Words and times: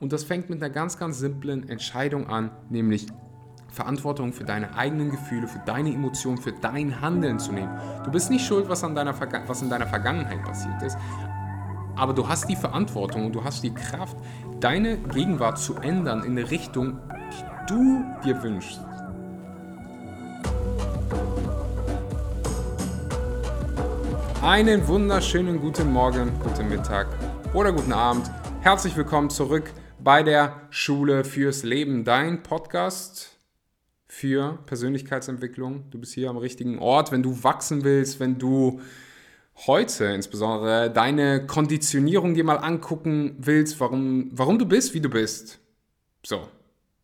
Und 0.00 0.14
das 0.14 0.24
fängt 0.24 0.48
mit 0.48 0.62
einer 0.62 0.72
ganz, 0.72 0.96
ganz 0.96 1.18
simplen 1.18 1.68
Entscheidung 1.68 2.26
an, 2.26 2.50
nämlich 2.70 3.06
Verantwortung 3.68 4.32
für 4.32 4.44
deine 4.44 4.74
eigenen 4.74 5.10
Gefühle, 5.10 5.46
für 5.46 5.60
deine 5.66 5.92
Emotionen, 5.92 6.38
für 6.38 6.52
dein 6.52 7.02
Handeln 7.02 7.38
zu 7.38 7.52
nehmen. 7.52 7.78
Du 8.02 8.10
bist 8.10 8.30
nicht 8.30 8.46
schuld, 8.46 8.66
was, 8.70 8.82
an 8.82 8.94
deiner 8.94 9.14
was 9.46 9.60
in 9.60 9.68
deiner 9.68 9.86
Vergangenheit 9.86 10.42
passiert 10.42 10.82
ist, 10.82 10.96
aber 11.96 12.14
du 12.14 12.26
hast 12.26 12.48
die 12.48 12.56
Verantwortung 12.56 13.26
und 13.26 13.34
du 13.34 13.44
hast 13.44 13.62
die 13.62 13.74
Kraft, 13.74 14.16
deine 14.58 14.96
Gegenwart 14.96 15.58
zu 15.58 15.74
ändern 15.74 16.24
in 16.24 16.30
eine 16.30 16.50
Richtung, 16.50 16.98
die 17.30 17.68
du 17.68 18.02
dir 18.24 18.42
wünschst. 18.42 18.80
Einen 24.42 24.88
wunderschönen 24.88 25.60
guten 25.60 25.92
Morgen, 25.92 26.32
guten 26.42 26.70
Mittag 26.70 27.06
oder 27.52 27.70
guten 27.70 27.92
Abend. 27.92 28.30
Herzlich 28.62 28.96
willkommen 28.96 29.28
zurück 29.28 29.70
bei 30.02 30.22
der 30.22 30.62
Schule 30.70 31.24
fürs 31.24 31.62
Leben, 31.62 32.04
dein 32.04 32.42
Podcast 32.42 33.36
für 34.06 34.58
Persönlichkeitsentwicklung. 34.66 35.90
Du 35.90 35.98
bist 35.98 36.14
hier 36.14 36.30
am 36.30 36.36
richtigen 36.36 36.78
Ort, 36.78 37.12
wenn 37.12 37.22
du 37.22 37.42
wachsen 37.44 37.84
willst, 37.84 38.20
wenn 38.20 38.38
du 38.38 38.80
heute 39.66 40.06
insbesondere 40.06 40.90
deine 40.90 41.46
Konditionierung 41.46 42.34
dir 42.34 42.44
mal 42.44 42.56
angucken 42.56 43.36
willst, 43.38 43.78
warum, 43.80 44.30
warum 44.32 44.58
du 44.58 44.66
bist, 44.66 44.94
wie 44.94 45.00
du 45.00 45.10
bist. 45.10 45.58
So, 46.24 46.48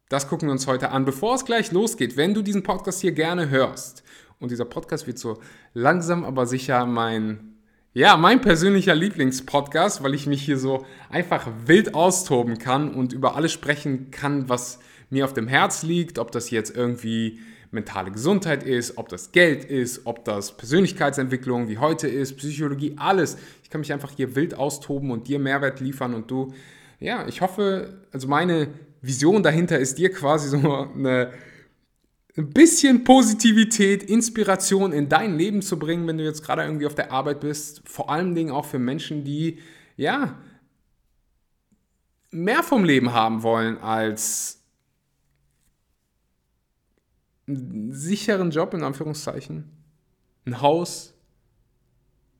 das 0.09 0.28
gucken 0.28 0.48
wir 0.48 0.53
uns 0.53 0.67
heute 0.67 0.91
an. 0.91 1.05
Bevor 1.05 1.34
es 1.34 1.45
gleich 1.45 1.73
losgeht, 1.73 2.17
wenn 2.17 2.34
du 2.34 2.42
diesen 2.42 2.62
Podcast 2.62 3.01
hier 3.01 3.12
gerne 3.12 3.51
hörst, 3.51 4.03
und 4.39 4.51
dieser 4.51 4.67
Podcast 4.67 5.06
wird 5.06 5.19
so 5.19 5.39
langsam 5.73 6.25
aber 6.25 6.47
sicher 6.47 6.84
mein 6.84 7.55
ja, 7.96 8.18
mein 8.18 8.42
persönlicher 8.42 8.95
Lieblingspodcast, 8.95 10.02
weil 10.02 10.12
ich 10.12 10.27
mich 10.27 10.42
hier 10.42 10.59
so 10.59 10.84
einfach 11.09 11.48
wild 11.64 11.95
austoben 11.95 12.59
kann 12.59 12.92
und 12.92 13.14
über 13.14 13.36
alles 13.36 13.52
sprechen 13.52 14.10
kann, 14.10 14.50
was 14.50 14.80
mir 15.09 15.24
auf 15.24 15.32
dem 15.32 15.48
Herz 15.48 15.82
liegt, 15.82 16.19
ob 16.19 16.30
das 16.30 16.50
jetzt 16.50 16.77
irgendwie 16.77 17.41
mentale 17.70 18.11
Gesundheit 18.11 18.64
ist, 18.64 18.98
ob 18.98 19.08
das 19.08 19.33
Geld 19.33 19.64
ist, 19.64 20.03
ob 20.05 20.27
das 20.27 20.58
Persönlichkeitsentwicklung 20.58 21.70
wie 21.70 21.78
heute 21.78 22.06
ist, 22.06 22.36
Psychologie, 22.36 22.97
alles. 22.98 23.38
Ich 23.62 23.70
kann 23.70 23.80
mich 23.80 23.94
einfach 23.94 24.12
hier 24.14 24.36
wild 24.36 24.53
austoben 24.53 25.10
und 25.10 25.27
dir 25.27 25.38
Mehrwert 25.38 25.81
liefern 25.81 26.12
und 26.12 26.31
du, 26.31 26.53
ja, 27.00 27.27
ich 27.27 27.41
hoffe, 27.41 28.03
also 28.12 28.28
meine 28.28 28.69
Vision 29.00 29.42
dahinter 29.42 29.78
ist 29.78 29.97
dir 29.97 30.12
quasi 30.12 30.50
so 30.50 30.91
eine 30.94 31.31
ein 32.37 32.51
bisschen 32.51 33.05
Positivität, 33.05 34.03
Inspiration 34.03 34.92
in 34.92 35.09
dein 35.09 35.39
Leben 35.39 35.62
zu 35.62 35.79
bringen, 35.79 36.06
wenn 36.06 36.19
du 36.19 36.25
jetzt 36.25 36.43
gerade 36.43 36.62
irgendwie 36.62 36.87
auf 36.87 36.95
der 36.95 37.11
Arbeit 37.11 37.41
bist. 37.41 37.83
Vor 37.89 38.11
allen 38.11 38.34
Dingen 38.34 38.51
auch 38.51 38.67
für 38.67 38.78
Menschen, 38.78 39.25
die 39.25 39.59
ja 39.97 40.39
mehr 42.31 42.62
vom 42.62 42.84
Leben 42.84 43.15
haben 43.15 43.43
wollen 43.43 43.78
als 43.78 44.62
einen 47.48 47.93
sicheren 47.95 48.50
Job 48.50 48.75
in 48.75 48.83
Anführungszeichen, 48.83 49.71
ein 50.45 50.61
Haus, 50.61 51.15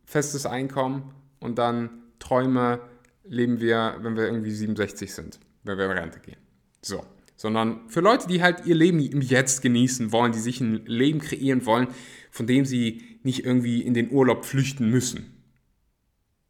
festes 0.05 0.45
Einkommen 0.45 1.15
und 1.41 1.59
dann 1.59 2.03
Träume 2.19 2.81
leben 3.25 3.61
wir, 3.61 3.97
wenn 4.01 4.17
wir 4.17 4.25
irgendwie 4.25 4.51
67 4.51 5.15
sind, 5.15 5.41
wenn 5.63 5.79
wir 5.79 5.87
in 5.87 5.93
Rente 5.93 6.21
gehen. 6.21 6.41
So 6.83 7.03
sondern 7.37 7.89
für 7.89 8.01
Leute, 8.01 8.27
die 8.27 8.43
halt 8.43 8.67
ihr 8.67 8.75
Leben 8.75 8.99
im 9.01 9.21
Jetzt 9.21 9.63
genießen 9.63 10.11
wollen, 10.13 10.33
die 10.33 10.39
sich 10.39 10.61
ein 10.61 10.85
Leben 10.87 11.21
kreieren 11.21 11.67
wollen, 11.67 11.89
von 12.31 12.47
dem 12.47 12.65
sie 12.65 13.03
nicht 13.23 13.45
irgendwie 13.45 13.83
in 13.83 13.95
den 13.95 14.11
Urlaub 14.11 14.45
flüchten 14.45 14.91
müssen. 14.91 15.33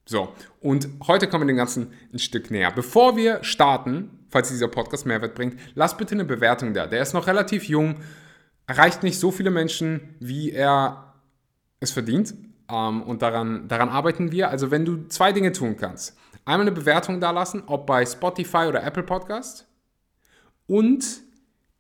So, 0.09 0.33
und 0.61 0.89
heute 1.09 1.27
kommen 1.27 1.43
wir 1.43 1.53
dem 1.53 1.57
Ganzen 1.57 1.93
ein 2.13 2.21
Stück 2.21 2.53
näher. 2.53 2.71
Bevor 2.71 3.17
wir 3.17 3.43
starten, 3.43 4.27
falls 4.29 4.49
dieser 4.49 4.69
Podcast 4.69 5.05
Mehrwert 5.05 5.35
bringt, 5.35 5.59
lass 5.75 5.97
bitte 5.97 6.15
eine 6.15 6.25
Bewertung 6.25 6.75
da. 6.75 6.87
Der 6.87 7.03
ist 7.03 7.13
noch 7.13 7.27
relativ 7.27 7.65
jung, 7.65 7.97
erreicht 8.69 9.03
nicht 9.03 9.19
so 9.19 9.33
viele 9.33 9.51
Menschen, 9.51 10.15
wie 10.21 10.53
er 10.53 11.15
es 11.81 11.91
verdient. 11.91 12.35
Ähm, 12.71 13.03
und 13.03 13.23
daran, 13.23 13.67
daran 13.67 13.89
arbeiten 13.89 14.31
wir. 14.31 14.51
Also 14.51 14.71
wenn 14.71 14.85
du 14.85 15.09
zwei 15.09 15.33
Dinge 15.33 15.51
tun 15.51 15.77
kannst. 15.77 16.17
Einmal 16.45 16.69
eine 16.69 16.73
Bewertung 16.73 17.21
da 17.21 17.33
lassen, 17.33 17.65
ob 17.67 17.87
bei 17.87 18.07
Spotify 18.07 18.67
oder 18.69 18.85
Apple 18.85 19.03
Podcast 19.03 19.67
und 20.67 21.23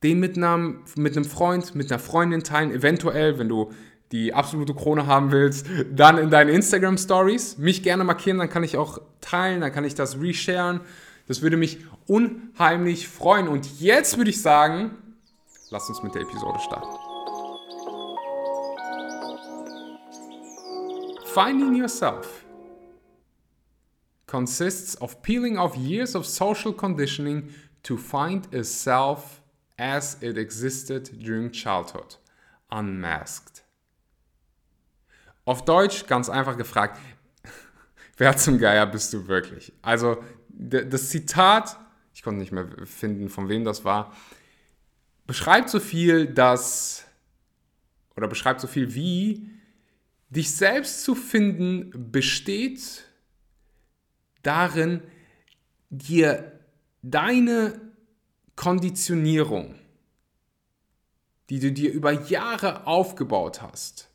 den 0.02 0.20
mit 0.20 0.36
einem, 0.36 0.84
mit 0.96 1.16
einem 1.16 1.24
Freund, 1.24 1.74
mit 1.74 1.90
einer 1.90 1.98
Freundin 1.98 2.42
teilen, 2.42 2.70
eventuell, 2.70 3.38
wenn 3.38 3.48
du 3.48 3.72
die 4.12 4.32
absolute 4.32 4.74
Krone 4.74 5.06
haben 5.06 5.32
willst, 5.32 5.66
dann 5.92 6.18
in 6.18 6.30
deinen 6.30 6.50
Instagram 6.50 6.96
Stories. 6.96 7.58
Mich 7.58 7.82
gerne 7.82 8.04
markieren, 8.04 8.38
dann 8.38 8.48
kann 8.48 8.62
ich 8.62 8.76
auch 8.76 9.00
teilen, 9.20 9.60
dann 9.60 9.72
kann 9.72 9.84
ich 9.84 9.94
das 9.94 10.20
resharen. 10.20 10.80
Das 11.26 11.42
würde 11.42 11.56
mich 11.56 11.78
unheimlich 12.06 13.08
freuen. 13.08 13.48
Und 13.48 13.80
jetzt 13.80 14.16
würde 14.16 14.30
ich 14.30 14.40
sagen, 14.40 14.92
lass 15.70 15.88
uns 15.88 16.02
mit 16.02 16.14
der 16.14 16.22
Episode 16.22 16.60
starten. 16.60 16.96
Finding 21.34 21.74
yourself 21.74 22.44
consists 24.26 25.00
of 25.00 25.20
peeling 25.22 25.58
off 25.58 25.76
years 25.76 26.14
of 26.14 26.26
social 26.26 26.72
conditioning 26.72 27.50
to 27.86 27.96
find 27.96 28.52
a 28.52 28.64
self 28.64 29.40
as 29.78 30.20
it 30.20 30.36
existed 30.36 31.10
during 31.22 31.52
childhood, 31.52 32.16
unmasked. 32.68 33.62
Auf 35.44 35.64
Deutsch 35.64 36.06
ganz 36.06 36.28
einfach 36.28 36.56
gefragt, 36.56 37.00
wer 38.16 38.36
zum 38.36 38.58
Geier 38.58 38.86
bist 38.86 39.12
du 39.12 39.28
wirklich? 39.28 39.72
Also 39.82 40.22
das 40.48 41.10
Zitat, 41.10 41.78
ich 42.12 42.24
konnte 42.24 42.40
nicht 42.40 42.50
mehr 42.50 42.66
finden, 42.86 43.28
von 43.28 43.48
wem 43.48 43.64
das 43.64 43.84
war, 43.84 44.12
beschreibt 45.28 45.70
so 45.70 45.78
viel, 45.78 46.26
dass, 46.26 47.04
oder 48.16 48.26
beschreibt 48.26 48.60
so 48.60 48.66
viel 48.66 48.94
wie, 48.94 49.48
dich 50.28 50.56
selbst 50.56 51.04
zu 51.04 51.14
finden 51.14 52.10
besteht 52.10 53.04
darin, 54.42 55.02
dir 55.90 56.55
deine 57.10 57.80
Konditionierung, 58.56 59.76
die 61.50 61.60
du 61.60 61.70
dir 61.72 61.92
über 61.92 62.10
Jahre 62.10 62.86
aufgebaut 62.86 63.62
hast, 63.62 64.08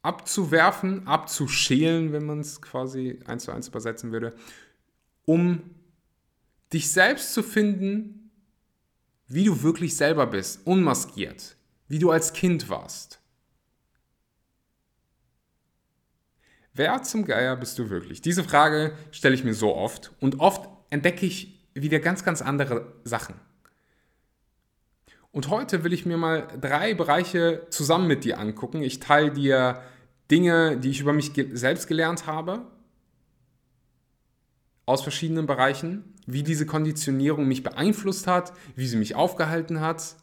abzuwerfen, 0.00 1.06
abzuschälen, 1.06 2.12
wenn 2.12 2.24
man 2.24 2.40
es 2.40 2.62
quasi 2.62 3.20
eins 3.26 3.44
zu 3.44 3.52
eins 3.52 3.68
übersetzen 3.68 4.12
würde, 4.12 4.34
um 5.26 5.74
dich 6.72 6.90
selbst 6.90 7.34
zu 7.34 7.42
finden, 7.42 8.30
wie 9.26 9.44
du 9.44 9.62
wirklich 9.62 9.96
selber 9.96 10.26
bist, 10.26 10.66
unmaskiert, 10.66 11.56
wie 11.88 11.98
du 11.98 12.10
als 12.10 12.32
Kind 12.32 12.70
warst. 12.70 13.20
Wer 16.78 17.02
zum 17.02 17.24
Geier 17.24 17.56
bist 17.56 17.76
du 17.80 17.90
wirklich? 17.90 18.22
Diese 18.22 18.44
Frage 18.44 18.92
stelle 19.10 19.34
ich 19.34 19.42
mir 19.42 19.52
so 19.52 19.74
oft 19.74 20.12
und 20.20 20.38
oft 20.38 20.68
entdecke 20.90 21.26
ich 21.26 21.68
wieder 21.74 21.98
ganz, 21.98 22.22
ganz 22.22 22.40
andere 22.40 22.92
Sachen. 23.02 23.34
Und 25.32 25.48
heute 25.48 25.82
will 25.82 25.92
ich 25.92 26.06
mir 26.06 26.16
mal 26.16 26.46
drei 26.60 26.94
Bereiche 26.94 27.66
zusammen 27.70 28.06
mit 28.06 28.22
dir 28.22 28.38
angucken. 28.38 28.80
Ich 28.80 29.00
teile 29.00 29.32
dir 29.32 29.82
Dinge, 30.30 30.76
die 30.76 30.90
ich 30.90 31.00
über 31.00 31.12
mich 31.12 31.32
selbst 31.50 31.88
gelernt 31.88 32.28
habe, 32.28 32.64
aus 34.86 35.02
verschiedenen 35.02 35.46
Bereichen, 35.46 36.14
wie 36.26 36.44
diese 36.44 36.64
Konditionierung 36.64 37.48
mich 37.48 37.64
beeinflusst 37.64 38.28
hat, 38.28 38.52
wie 38.76 38.86
sie 38.86 38.98
mich 38.98 39.16
aufgehalten 39.16 39.80
hat 39.80 40.14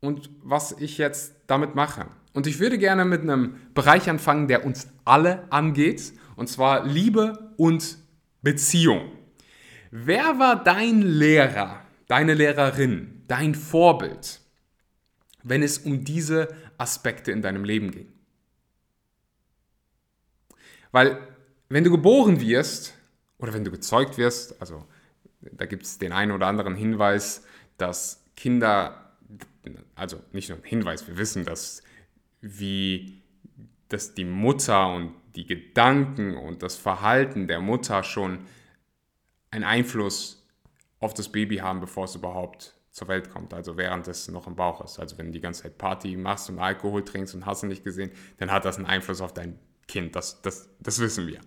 und 0.00 0.30
was 0.42 0.72
ich 0.72 0.96
jetzt 0.96 1.34
damit 1.46 1.74
mache. 1.74 2.06
Und 2.34 2.48
ich 2.48 2.58
würde 2.58 2.76
gerne 2.78 3.04
mit 3.04 3.22
einem 3.22 3.54
Bereich 3.74 4.10
anfangen, 4.10 4.48
der 4.48 4.66
uns 4.66 4.88
alle 5.04 5.50
angeht, 5.50 6.12
und 6.36 6.48
zwar 6.48 6.84
Liebe 6.84 7.52
und 7.56 7.96
Beziehung. 8.42 9.12
Wer 9.92 10.40
war 10.40 10.62
dein 10.62 11.00
Lehrer, 11.00 11.80
deine 12.08 12.34
Lehrerin, 12.34 13.22
dein 13.28 13.54
Vorbild, 13.54 14.40
wenn 15.44 15.62
es 15.62 15.78
um 15.78 16.04
diese 16.04 16.48
Aspekte 16.76 17.30
in 17.30 17.40
deinem 17.40 17.64
Leben 17.64 17.92
ging? 17.92 18.12
Weil 20.90 21.18
wenn 21.68 21.84
du 21.84 21.90
geboren 21.90 22.40
wirst 22.40 22.94
oder 23.38 23.54
wenn 23.54 23.64
du 23.64 23.70
gezeugt 23.70 24.18
wirst, 24.18 24.60
also 24.60 24.84
da 25.40 25.66
gibt 25.66 25.84
es 25.84 25.98
den 25.98 26.10
einen 26.10 26.32
oder 26.32 26.48
anderen 26.48 26.74
Hinweis, 26.74 27.44
dass 27.78 28.24
Kinder, 28.34 29.12
also 29.94 30.20
nicht 30.32 30.48
nur 30.48 30.58
ein 30.58 30.64
Hinweis, 30.64 31.06
wir 31.06 31.16
wissen, 31.16 31.44
dass 31.44 31.83
wie 32.44 33.22
dass 33.88 34.14
die 34.14 34.24
Mutter 34.24 34.92
und 34.92 35.14
die 35.36 35.46
Gedanken 35.46 36.36
und 36.36 36.62
das 36.62 36.76
Verhalten 36.76 37.48
der 37.48 37.60
Mutter 37.60 38.02
schon 38.02 38.40
einen 39.50 39.64
Einfluss 39.64 40.44
auf 41.00 41.14
das 41.14 41.30
Baby 41.30 41.56
haben, 41.58 41.80
bevor 41.80 42.04
es 42.04 42.14
überhaupt 42.14 42.74
zur 42.90 43.08
Welt 43.08 43.30
kommt, 43.30 43.52
also 43.52 43.76
während 43.76 44.06
es 44.08 44.28
noch 44.28 44.46
im 44.46 44.56
Bauch 44.56 44.82
ist. 44.84 44.98
Also 44.98 45.18
wenn 45.18 45.26
du 45.26 45.32
die 45.32 45.40
ganze 45.40 45.64
Zeit 45.64 45.78
Party 45.78 46.16
machst 46.16 46.48
und 46.48 46.58
Alkohol 46.58 47.04
trinkst 47.04 47.34
und 47.34 47.44
hast 47.46 47.62
du 47.62 47.66
nicht 47.66 47.84
gesehen, 47.84 48.10
dann 48.38 48.50
hat 48.50 48.64
das 48.64 48.76
einen 48.76 48.86
Einfluss 48.86 49.20
auf 49.20 49.34
dein 49.34 49.58
Kind, 49.86 50.16
das, 50.16 50.40
das, 50.42 50.68
das 50.80 50.98
wissen 51.00 51.26
wir. 51.26 51.40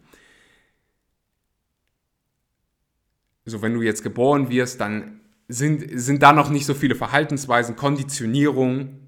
So, 3.45 3.61
wenn 3.61 3.73
du 3.73 3.81
jetzt 3.81 4.03
geboren 4.03 4.49
wirst, 4.49 4.81
dann 4.81 5.21
sind, 5.47 5.85
sind 5.99 6.21
da 6.21 6.33
noch 6.33 6.49
nicht 6.49 6.65
so 6.65 6.73
viele 6.73 6.95
Verhaltensweisen, 6.95 7.77
Konditionierung. 7.77 9.06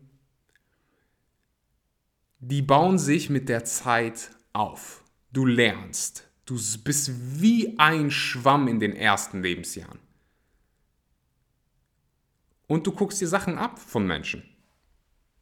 Die 2.41 2.62
bauen 2.62 2.97
sich 2.97 3.30
mit 3.30 3.50
der 3.50 3.65
Zeit 3.65 4.31
auf. 4.53 5.03
Du 5.31 5.45
lernst. 5.45 6.25
Du 6.45 6.57
bist 6.83 7.12
wie 7.41 7.77
ein 7.77 8.09
Schwamm 8.09 8.69
in 8.69 8.80
den 8.80 8.95
ersten 8.95 9.44
Lebensjahren. 9.44 10.00
Und 12.68 12.88
du 12.88 12.94
guckst 12.94 13.19
dir 13.19 13.27
Sachen 13.27 13.57
ab 13.57 13.77
von 13.77 14.07
Menschen. 14.07 14.44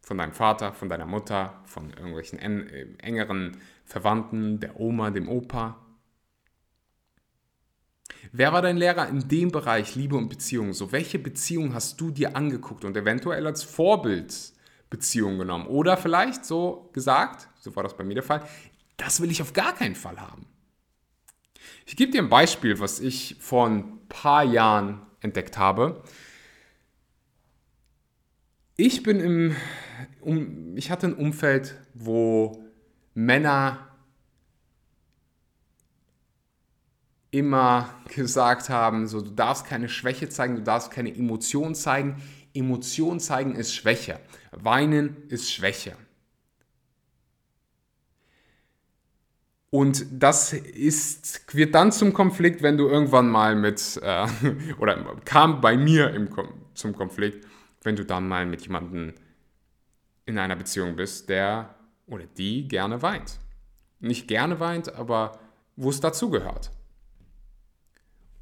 Von 0.01 0.17
deinem 0.17 0.33
Vater, 0.33 0.73
von 0.73 0.89
deiner 0.89 1.05
Mutter, 1.05 1.61
von 1.65 1.91
irgendwelchen 1.91 2.39
äh, 2.39 2.87
engeren 2.97 3.57
Verwandten, 3.85 4.59
der 4.59 4.79
Oma, 4.79 5.11
dem 5.11 5.29
Opa. 5.29 5.85
Wer 8.31 8.53
war 8.53 8.61
dein 8.61 8.77
Lehrer 8.77 9.07
in 9.07 9.27
dem 9.27 9.51
Bereich 9.51 9.95
Liebe 9.95 10.15
und 10.15 10.29
Beziehung? 10.29 10.73
So, 10.73 10.91
welche 10.91 11.19
Beziehung 11.19 11.73
hast 11.73 12.01
du 12.01 12.09
dir 12.09 12.35
angeguckt 12.35 12.85
und 12.85 12.97
eventuell 12.97 13.45
als 13.45 13.63
Vorbildbeziehung 14.87 15.37
genommen? 15.37 15.67
Oder 15.67 15.97
vielleicht 15.97 16.45
so 16.45 16.89
gesagt, 16.93 17.47
so 17.59 17.75
war 17.75 17.83
das 17.83 17.95
bei 17.95 18.03
mir 18.03 18.15
der 18.15 18.23
Fall, 18.23 18.47
das 18.97 19.21
will 19.21 19.31
ich 19.31 19.41
auf 19.41 19.53
gar 19.53 19.73
keinen 19.73 19.95
Fall 19.95 20.19
haben. 20.19 20.45
Ich 21.85 21.95
gebe 21.95 22.11
dir 22.11 22.21
ein 22.21 22.29
Beispiel, 22.29 22.79
was 22.79 22.99
ich 22.99 23.37
vor 23.39 23.67
ein 23.67 23.99
paar 24.09 24.43
Jahren 24.43 25.01
entdeckt 25.21 25.57
habe. 25.57 26.03
Ich 28.75 29.03
bin 29.03 29.19
im, 29.19 29.55
um, 30.21 30.77
ich 30.77 30.91
hatte 30.91 31.07
ein 31.07 31.13
Umfeld, 31.15 31.75
wo 31.93 32.63
Männer 33.13 33.87
immer 37.31 37.89
gesagt 38.15 38.69
haben, 38.69 39.07
so 39.07 39.21
du 39.21 39.31
darfst 39.31 39.65
keine 39.65 39.89
Schwäche 39.89 40.29
zeigen, 40.29 40.55
du 40.55 40.61
darfst 40.61 40.91
keine 40.91 41.13
Emotion 41.13 41.75
zeigen. 41.75 42.21
Emotion 42.57 43.19
zeigen 43.19 43.55
ist 43.55 43.73
Schwäche. 43.73 44.19
Weinen 44.51 45.27
ist 45.29 45.51
Schwäche. 45.51 45.95
Und 49.69 50.05
das 50.11 50.53
ist, 50.53 51.53
wird 51.53 51.75
dann 51.75 51.91
zum 51.91 52.13
Konflikt, 52.13 52.61
wenn 52.61 52.77
du 52.77 52.87
irgendwann 52.87 53.29
mal 53.29 53.55
mit, 53.55 53.99
äh, 54.01 54.27
oder 54.79 55.15
kam 55.25 55.61
bei 55.61 55.77
mir 55.77 56.11
im, 56.13 56.29
zum 56.73 56.95
Konflikt, 56.95 57.45
wenn 57.83 57.95
du 57.95 58.05
dann 58.05 58.27
mal 58.27 58.45
mit 58.45 58.61
jemandem 58.61 59.13
in 60.25 60.37
einer 60.39 60.55
Beziehung 60.55 60.95
bist, 60.95 61.29
der 61.29 61.75
oder 62.05 62.25
die 62.25 62.67
gerne 62.67 63.01
weint. 63.01 63.39
Nicht 63.99 64.27
gerne 64.27 64.59
weint, 64.59 64.93
aber 64.93 65.39
wo 65.75 65.89
es 65.89 65.99
dazugehört. 65.99 66.71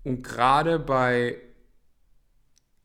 Und 0.03 0.23
gerade 0.23 0.77
bei, 0.77 1.37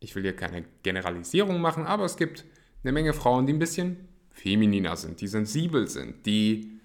ich 0.00 0.14
will 0.14 0.22
hier 0.22 0.34
keine 0.34 0.64
Generalisierung 0.82 1.60
machen, 1.60 1.86
aber 1.86 2.04
es 2.04 2.16
gibt 2.16 2.44
eine 2.82 2.92
Menge 2.92 3.12
Frauen, 3.12 3.46
die 3.46 3.52
ein 3.52 3.58
bisschen 3.58 4.08
femininer 4.30 4.96
sind, 4.96 5.20
die 5.20 5.28
sensibel 5.28 5.86
sind, 5.88 6.24
die 6.26 6.80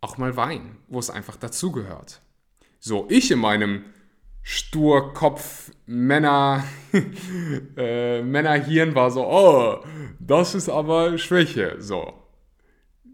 auch 0.00 0.16
mal 0.16 0.36
weinen, 0.36 0.78
wo 0.86 1.00
es 1.00 1.10
einfach 1.10 1.36
dazugehört. 1.36 2.20
So, 2.78 3.06
ich 3.10 3.30
in 3.32 3.40
meinem 3.40 3.84
Sturkopf 4.42 5.72
Männer 5.86 6.64
äh, 7.76 8.94
war 8.94 9.10
so, 9.10 9.26
oh, 9.26 9.84
das 10.20 10.54
ist 10.54 10.68
aber 10.68 11.18
Schwäche. 11.18 11.76
So, 11.80 12.14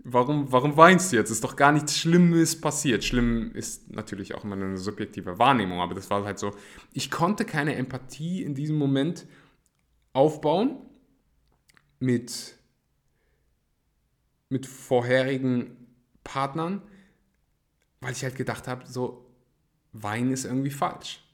warum, 0.04 0.52
warum 0.52 0.76
weinst 0.76 1.12
du 1.12 1.16
jetzt? 1.16 1.30
Ist 1.30 1.42
doch 1.42 1.56
gar 1.56 1.72
nichts 1.72 1.98
Schlimmes 1.98 2.60
passiert. 2.60 3.02
Schlimm 3.02 3.52
ist 3.54 3.90
natürlich 3.90 4.34
auch 4.34 4.44
immer 4.44 4.54
eine 4.54 4.76
subjektive 4.76 5.38
Wahrnehmung, 5.38 5.80
aber 5.80 5.94
das 5.94 6.10
war 6.10 6.24
halt 6.24 6.38
so, 6.38 6.52
ich 6.92 7.10
konnte 7.10 7.44
keine 7.44 7.74
Empathie 7.74 8.42
in 8.42 8.54
diesem 8.54 8.76
Moment 8.76 9.26
aufbauen 10.12 10.76
mit, 11.98 12.56
mit 14.50 14.66
vorherigen 14.66 15.76
Partnern, 16.22 16.82
weil 18.00 18.12
ich 18.12 18.22
halt 18.22 18.36
gedacht 18.36 18.68
habe, 18.68 18.86
so, 18.86 19.26
Wein 19.92 20.32
ist 20.32 20.44
irgendwie 20.44 20.70
falsch. 20.70 21.24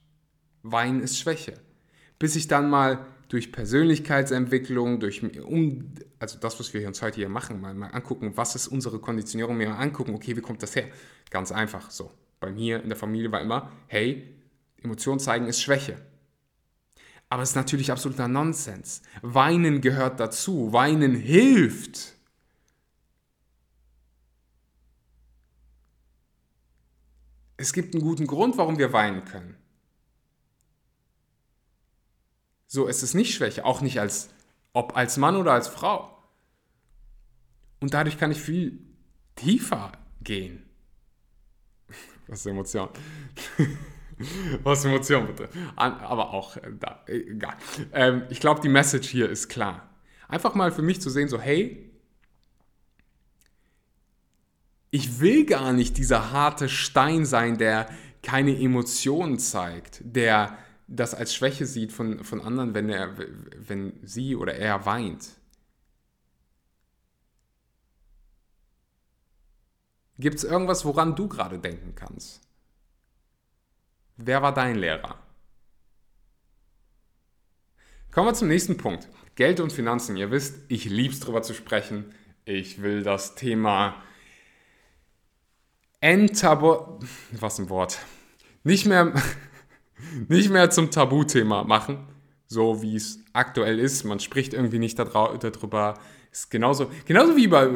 Wein 0.63 1.01
ist 1.01 1.19
Schwäche. 1.19 1.55
Bis 2.19 2.37
ich 2.37 2.47
dann 2.47 2.69
mal 2.69 3.07
durch 3.31 3.53
Persönlichkeitsentwicklung, 3.53 4.99
durch 4.99 5.23
um, 5.45 5.95
also 6.19 6.39
das, 6.39 6.59
was 6.59 6.75
wir 6.75 6.87
uns 6.87 7.01
heute 7.01 7.17
hier 7.17 7.29
machen, 7.29 7.61
mal, 7.61 7.73
mal 7.75 7.87
angucken, 7.87 8.33
was 8.35 8.57
ist 8.57 8.67
unsere 8.67 8.99
Konditionierung, 8.99 9.57
mir 9.57 9.69
mal 9.71 9.79
angucken, 9.79 10.15
okay, 10.15 10.37
wie 10.37 10.41
kommt 10.41 10.63
das 10.63 10.75
her? 10.75 10.89
Ganz 11.31 11.53
einfach 11.53 11.91
so. 11.91 12.11
Bei 12.41 12.51
mir 12.51 12.83
in 12.83 12.89
der 12.89 12.99
Familie 12.99 13.31
war 13.31 13.41
immer, 13.41 13.71
hey, 13.87 14.35
Emotionen 14.83 15.21
zeigen 15.21 15.47
ist 15.47 15.63
Schwäche. 15.63 15.97
Aber 17.29 17.45
es 17.45 17.51
ist 17.51 17.55
natürlich 17.55 17.93
absoluter 17.93 18.27
Nonsens. 18.27 19.03
Weinen 19.23 19.81
gehört 19.81 20.19
dazu. 20.19 20.73
Weinen 20.73 21.15
hilft. 21.15 22.17
Es 27.57 27.73
gibt 27.73 27.95
einen 27.95 28.03
guten 28.03 28.27
Grund, 28.27 28.59
warum 28.59 28.79
wir 28.79 28.93
weinen 28.93 29.25
können. 29.25 29.55
So, 32.73 32.87
es 32.87 33.03
ist 33.03 33.15
nicht 33.15 33.35
Schwäche, 33.35 33.65
auch 33.65 33.81
nicht 33.81 33.99
als, 33.99 34.29
ob 34.73 34.97
als 34.97 35.17
Mann 35.17 35.35
oder 35.35 35.53
als 35.53 35.67
Frau. 35.67 36.17
Und 37.81 37.95
dadurch 37.95 38.17
kann 38.17 38.31
ich 38.31 38.41
viel 38.41 38.79
tiefer 39.35 39.91
gehen. 40.23 40.63
Was 42.29 42.47
Emotion? 42.47 42.89
Was 44.63 44.85
Emotion, 44.85 45.27
bitte? 45.27 45.49
Aber 45.75 46.33
auch, 46.33 46.59
äh, 46.59 46.71
da, 46.79 47.03
egal. 47.09 47.57
Ähm, 47.93 48.23
ich 48.31 48.39
glaube, 48.39 48.61
die 48.61 48.69
Message 48.69 49.09
hier 49.09 49.29
ist 49.29 49.49
klar. 49.49 49.91
Einfach 50.29 50.55
mal 50.55 50.71
für 50.71 50.83
mich 50.83 51.01
zu 51.01 51.11
sehen, 51.11 51.27
so, 51.27 51.41
hey, 51.41 51.91
ich 54.93 55.19
will 55.19 55.45
gar 55.45 55.73
nicht 55.73 55.99
dieser 55.99 56.31
harte 56.31 56.69
Stein 56.69 57.27
sein, 57.27 57.59
der 57.59 57.89
keine 58.23 58.57
Emotionen 58.57 59.41
zeigt, 59.41 60.03
der 60.05 60.57
das 60.91 61.15
als 61.15 61.33
Schwäche 61.33 61.67
sieht 61.67 61.93
von, 61.93 62.25
von 62.25 62.41
anderen, 62.41 62.75
wenn, 62.75 62.91
er, 62.91 63.17
wenn 63.17 63.99
sie 64.03 64.35
oder 64.35 64.57
er 64.57 64.85
weint. 64.87 65.31
Gibt 70.19 70.37
es 70.37 70.45
irgendwas, 70.45 70.85
woran 70.85 71.15
du 71.15 71.29
gerade 71.29 71.59
denken 71.59 71.95
kannst? 71.95 72.43
Wer 74.17 74.43
war 74.43 74.53
dein 74.53 74.77
Lehrer? 74.77 75.23
Kommen 78.11 78.29
wir 78.29 78.35
zum 78.35 78.49
nächsten 78.49 78.77
Punkt. 78.77 79.09
Geld 79.37 79.61
und 79.61 79.73
Finanzen. 79.73 80.17
Ihr 80.17 80.33
wisst, 80.33 80.59
ich 80.69 80.85
liebe 80.87 81.15
es 81.15 81.21
darüber 81.21 81.43
zu 81.43 81.55
sprechen. 81.55 82.13
Ich 82.45 82.83
will 82.83 83.05
das 83.05 83.37
Thema 83.37 84.03
enttabu... 86.01 86.99
Was 87.31 87.61
ein 87.61 87.71
Wort. 87.71 87.99
Nicht 88.65 88.87
mehr 88.87 89.15
nicht 90.29 90.51
mehr 90.51 90.71
zum 90.71 90.91
Tabuthema 90.91 91.65
machen, 91.65 92.07
so 92.47 92.83
wie 92.83 92.97
es 92.97 93.21
aktuell 93.33 93.79
ist. 93.79 94.05
Man 94.05 94.21
spricht 94.21 94.55
irgendwie 94.55 94.79
nicht 94.79 94.99
darüber. 94.99 95.99
Ist 96.33 96.51
genauso, 96.51 96.91
genauso 97.07 97.37
wie 97.37 97.49
bei, 97.49 97.69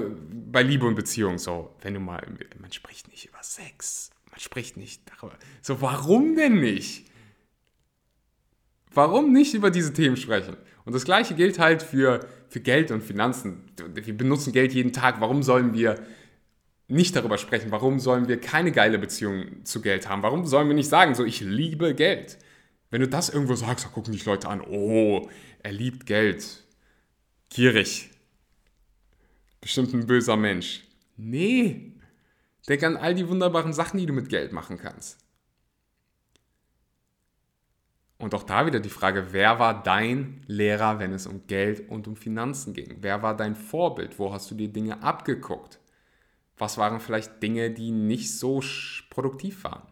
bei 0.52 0.62
Liebe 0.62 0.86
und 0.86 0.94
Beziehung. 0.94 1.38
So, 1.38 1.74
wenn 1.82 1.94
du 1.94 2.00
mal, 2.00 2.24
man 2.60 2.70
spricht 2.72 3.08
nicht 3.08 3.26
über 3.26 3.42
Sex. 3.42 4.10
Man 4.30 4.40
spricht 4.40 4.76
nicht 4.76 5.02
darüber. 5.10 5.36
So, 5.62 5.80
warum 5.80 6.36
denn 6.36 6.60
nicht? 6.60 7.06
Warum 8.92 9.32
nicht 9.32 9.54
über 9.54 9.70
diese 9.70 9.92
Themen 9.92 10.16
sprechen? 10.16 10.56
Und 10.84 10.94
das 10.94 11.04
gleiche 11.04 11.34
gilt 11.34 11.58
halt 11.58 11.82
für, 11.82 12.20
für 12.48 12.60
Geld 12.60 12.90
und 12.90 13.02
Finanzen. 13.02 13.64
Wir 13.94 14.16
benutzen 14.16 14.52
Geld 14.52 14.72
jeden 14.72 14.92
Tag. 14.92 15.20
Warum 15.20 15.42
sollen 15.42 15.72
wir 15.72 15.98
nicht 16.86 17.16
darüber 17.16 17.38
sprechen, 17.38 17.70
warum 17.70 17.98
sollen 17.98 18.28
wir 18.28 18.40
keine 18.40 18.72
geile 18.72 18.98
Beziehung 18.98 19.64
zu 19.64 19.80
Geld 19.80 20.08
haben? 20.08 20.22
Warum 20.22 20.46
sollen 20.46 20.68
wir 20.68 20.74
nicht 20.74 20.88
sagen, 20.88 21.14
so 21.14 21.24
ich 21.24 21.40
liebe 21.40 21.94
Geld? 21.94 22.38
Wenn 22.90 23.00
du 23.00 23.08
das 23.08 23.30
irgendwo 23.30 23.54
sagst, 23.54 23.84
dann 23.84 23.92
gucken 23.92 24.12
dich 24.12 24.24
Leute 24.24 24.48
an, 24.48 24.60
oh, 24.60 25.28
er 25.62 25.72
liebt 25.72 26.06
Geld. 26.06 26.62
Gierig. 27.48 28.10
Bestimmt 29.60 29.94
ein 29.94 30.06
böser 30.06 30.36
Mensch. 30.36 30.84
Nee. 31.16 31.92
Denk 32.68 32.82
an 32.82 32.96
all 32.96 33.14
die 33.14 33.28
wunderbaren 33.28 33.72
Sachen, 33.72 33.98
die 33.98 34.06
du 34.06 34.12
mit 34.12 34.28
Geld 34.28 34.52
machen 34.52 34.78
kannst. 34.78 35.18
Und 38.18 38.34
auch 38.34 38.42
da 38.42 38.66
wieder 38.66 38.80
die 38.80 38.90
Frage, 38.90 39.32
wer 39.32 39.58
war 39.58 39.82
dein 39.82 40.42
Lehrer, 40.46 40.98
wenn 40.98 41.12
es 41.12 41.26
um 41.26 41.46
Geld 41.46 41.88
und 41.88 42.06
um 42.06 42.16
Finanzen 42.16 42.72
ging? 42.72 42.96
Wer 43.00 43.22
war 43.22 43.36
dein 43.36 43.56
Vorbild? 43.56 44.18
Wo 44.18 44.32
hast 44.32 44.50
du 44.50 44.54
dir 44.54 44.68
Dinge 44.68 45.02
abgeguckt? 45.02 45.78
Was 46.56 46.78
waren 46.78 47.00
vielleicht 47.00 47.42
Dinge, 47.42 47.70
die 47.70 47.90
nicht 47.90 48.36
so 48.38 48.62
produktiv 49.10 49.64
waren. 49.64 49.82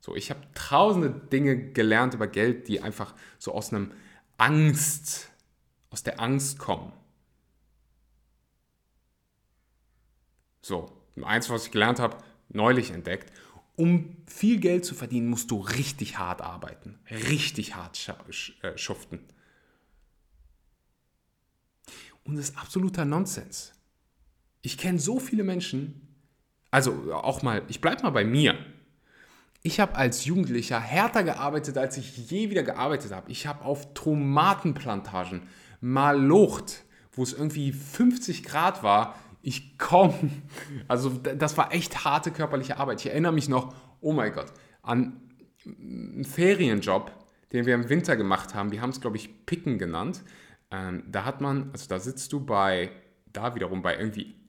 So, 0.00 0.16
ich 0.16 0.30
habe 0.30 0.40
tausende 0.54 1.10
Dinge 1.10 1.72
gelernt 1.72 2.14
über 2.14 2.26
Geld, 2.26 2.68
die 2.68 2.80
einfach 2.80 3.14
so 3.38 3.52
aus 3.52 3.72
einem 3.72 3.92
Angst, 4.38 5.30
aus 5.90 6.02
der 6.02 6.20
Angst 6.20 6.58
kommen. 6.58 6.92
So, 10.62 10.90
eins, 11.22 11.50
was 11.50 11.66
ich 11.66 11.70
gelernt 11.70 11.98
habe, 11.98 12.16
neulich 12.48 12.90
entdeckt. 12.90 13.32
Um 13.76 14.16
viel 14.26 14.58
Geld 14.58 14.84
zu 14.84 14.94
verdienen, 14.94 15.28
musst 15.28 15.50
du 15.50 15.60
richtig 15.60 16.18
hart 16.18 16.40
arbeiten. 16.42 16.98
Richtig 17.10 17.76
hart 17.76 17.98
äh, 18.62 18.76
schuften. 18.76 19.20
Und 22.24 22.36
das 22.36 22.50
ist 22.50 22.58
absoluter 22.58 23.04
Nonsens. 23.04 23.72
Ich 24.62 24.78
kenne 24.78 24.98
so 24.98 25.18
viele 25.18 25.44
Menschen, 25.44 26.08
also 26.70 27.12
auch 27.12 27.42
mal, 27.42 27.62
ich 27.68 27.80
bleibe 27.80 28.02
mal 28.02 28.10
bei 28.10 28.24
mir. 28.24 28.56
Ich 29.62 29.80
habe 29.80 29.94
als 29.94 30.24
Jugendlicher 30.24 30.80
härter 30.80 31.22
gearbeitet, 31.22 31.76
als 31.76 31.96
ich 31.96 32.30
je 32.30 32.50
wieder 32.50 32.62
gearbeitet 32.62 33.12
habe. 33.12 33.30
Ich 33.30 33.46
habe 33.46 33.64
auf 33.64 33.92
Tomatenplantagen 33.92 35.42
Malocht, 35.80 36.84
wo 37.12 37.22
es 37.22 37.32
irgendwie 37.32 37.72
50 37.72 38.42
Grad 38.44 38.82
war, 38.82 39.16
ich 39.42 39.78
komme, 39.78 40.14
also 40.88 41.10
das 41.10 41.56
war 41.56 41.72
echt 41.72 42.04
harte 42.04 42.30
körperliche 42.30 42.78
Arbeit. 42.78 43.00
Ich 43.00 43.10
erinnere 43.10 43.32
mich 43.32 43.48
noch, 43.48 43.74
oh 44.00 44.12
mein 44.12 44.32
Gott, 44.32 44.52
an 44.82 45.20
einen 45.66 46.24
Ferienjob, 46.24 47.12
den 47.52 47.66
wir 47.66 47.74
im 47.74 47.88
Winter 47.88 48.16
gemacht 48.16 48.54
haben. 48.54 48.70
Die 48.70 48.80
haben 48.80 48.90
es, 48.90 49.00
glaube 49.00 49.16
ich, 49.16 49.44
Picken 49.46 49.78
genannt. 49.78 50.22
Ähm, 50.70 51.02
da 51.08 51.24
hat 51.24 51.40
man, 51.40 51.70
also 51.72 51.86
da 51.88 51.98
sitzt 51.98 52.32
du 52.32 52.40
bei, 52.40 52.90
da 53.32 53.54
wiederum 53.54 53.82
bei 53.82 53.96
irgendwie 53.98 54.39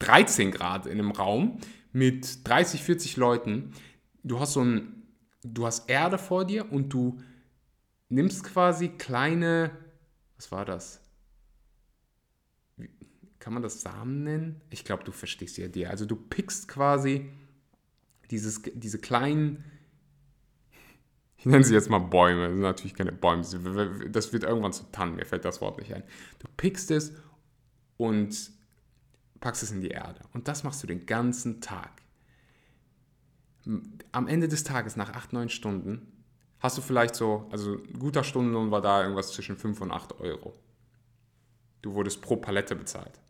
13 0.00 0.50
Grad 0.50 0.86
in 0.86 0.98
einem 0.98 1.12
Raum 1.12 1.58
mit 1.92 2.46
30, 2.48 2.82
40 2.82 3.16
Leuten. 3.16 3.72
Du 4.22 4.40
hast 4.40 4.54
so 4.54 4.64
ein, 4.64 5.02
du 5.42 5.66
hast 5.66 5.88
Erde 5.88 6.18
vor 6.18 6.44
dir 6.44 6.70
und 6.72 6.92
du 6.92 7.18
nimmst 8.08 8.44
quasi 8.44 8.88
kleine, 8.88 9.70
was 10.36 10.52
war 10.52 10.64
das? 10.64 11.00
kann 13.40 13.54
man 13.54 13.62
das 13.62 13.80
Samen 13.80 14.22
nennen? 14.22 14.60
Ich 14.70 14.84
glaube, 14.84 15.02
du 15.02 15.12
verstehst 15.12 15.56
die 15.56 15.62
Idee. 15.62 15.86
Also 15.86 16.04
du 16.04 16.14
pickst 16.14 16.68
quasi 16.68 17.30
dieses, 18.30 18.62
diese 18.74 18.98
kleinen, 18.98 19.64
ich 21.36 21.46
nenne 21.46 21.64
sie 21.64 21.74
jetzt 21.74 21.88
mal 21.88 21.98
Bäume, 21.98 22.44
das 22.44 22.52
sind 22.52 22.60
natürlich 22.60 22.94
keine 22.94 23.12
Bäume, 23.12 23.42
das 24.10 24.32
wird 24.32 24.44
irgendwann 24.44 24.74
zu 24.74 24.84
Tannen, 24.92 25.16
mir 25.16 25.24
fällt 25.24 25.46
das 25.46 25.60
Wort 25.62 25.78
nicht 25.78 25.92
ein. 25.94 26.04
Du 26.38 26.46
pickst 26.56 26.90
es 26.90 27.14
und 27.96 28.52
packst 29.40 29.62
es 29.62 29.70
in 29.70 29.80
die 29.80 29.88
Erde. 29.88 30.20
Und 30.32 30.48
das 30.48 30.62
machst 30.64 30.82
du 30.82 30.86
den 30.86 31.06
ganzen 31.06 31.60
Tag. 31.60 32.02
Am 34.12 34.26
Ende 34.26 34.48
des 34.48 34.64
Tages, 34.64 34.96
nach 34.96 35.12
8, 35.12 35.32
9 35.32 35.48
Stunden, 35.48 36.24
hast 36.60 36.78
du 36.78 36.82
vielleicht 36.82 37.14
so, 37.14 37.48
also 37.50 37.74
ein 37.74 37.98
guter 37.98 38.24
Stundenlohn 38.24 38.70
war 38.70 38.80
da 38.80 39.02
irgendwas 39.02 39.32
zwischen 39.32 39.56
5 39.56 39.80
und 39.80 39.90
8 39.90 40.20
Euro. 40.20 40.54
Du 41.82 41.94
wurdest 41.94 42.20
pro 42.20 42.36
Palette 42.36 42.76
bezahlt. 42.76 43.20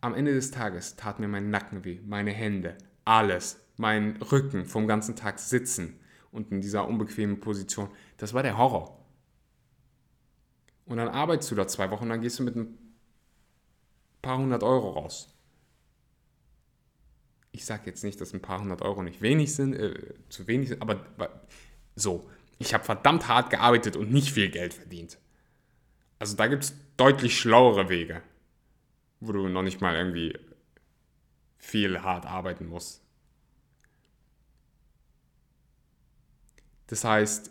Am 0.00 0.14
Ende 0.14 0.32
des 0.32 0.50
Tages 0.50 0.96
tat 0.96 1.20
mir 1.20 1.28
mein 1.28 1.50
Nacken 1.50 1.84
weh, 1.84 2.00
meine 2.06 2.30
Hände, 2.30 2.78
alles, 3.04 3.60
mein 3.76 4.16
Rücken 4.22 4.64
vom 4.64 4.86
ganzen 4.86 5.14
Tag 5.14 5.38
sitzen 5.38 6.00
und 6.30 6.52
in 6.52 6.60
dieser 6.60 6.86
unbequemen 6.86 7.40
Position. 7.40 7.90
Das 8.16 8.32
war 8.32 8.42
der 8.42 8.56
Horror. 8.56 9.04
Und 10.86 10.96
dann 10.96 11.08
arbeitest 11.08 11.50
du 11.50 11.54
da 11.54 11.68
zwei 11.68 11.90
Wochen 11.90 12.08
dann 12.08 12.20
gehst 12.20 12.38
du 12.38 12.42
mit 12.42 12.56
ein 12.56 12.79
paar 14.22 14.38
hundert 14.38 14.62
Euro 14.62 14.90
raus. 14.90 15.34
Ich 17.52 17.64
sage 17.64 17.82
jetzt 17.86 18.04
nicht, 18.04 18.20
dass 18.20 18.32
ein 18.32 18.42
paar 18.42 18.60
hundert 18.60 18.82
Euro 18.82 19.02
nicht 19.02 19.22
wenig 19.22 19.54
sind, 19.54 19.74
äh, 19.74 20.14
zu 20.28 20.46
wenig 20.46 20.68
sind, 20.68 20.82
aber 20.82 21.04
so, 21.96 22.28
ich 22.58 22.74
habe 22.74 22.84
verdammt 22.84 23.28
hart 23.28 23.50
gearbeitet 23.50 23.96
und 23.96 24.12
nicht 24.12 24.30
viel 24.32 24.50
Geld 24.50 24.74
verdient. 24.74 25.18
Also 26.18 26.36
da 26.36 26.46
gibt 26.46 26.64
es 26.64 26.74
deutlich 26.96 27.38
schlauere 27.38 27.88
Wege 27.88 28.22
wo 29.20 29.32
du 29.32 29.48
noch 29.48 29.62
nicht 29.62 29.80
mal 29.80 29.94
irgendwie 29.94 30.36
viel 31.58 32.02
hart 32.02 32.26
arbeiten 32.26 32.66
musst. 32.66 33.02
Das 36.86 37.04
heißt, 37.04 37.50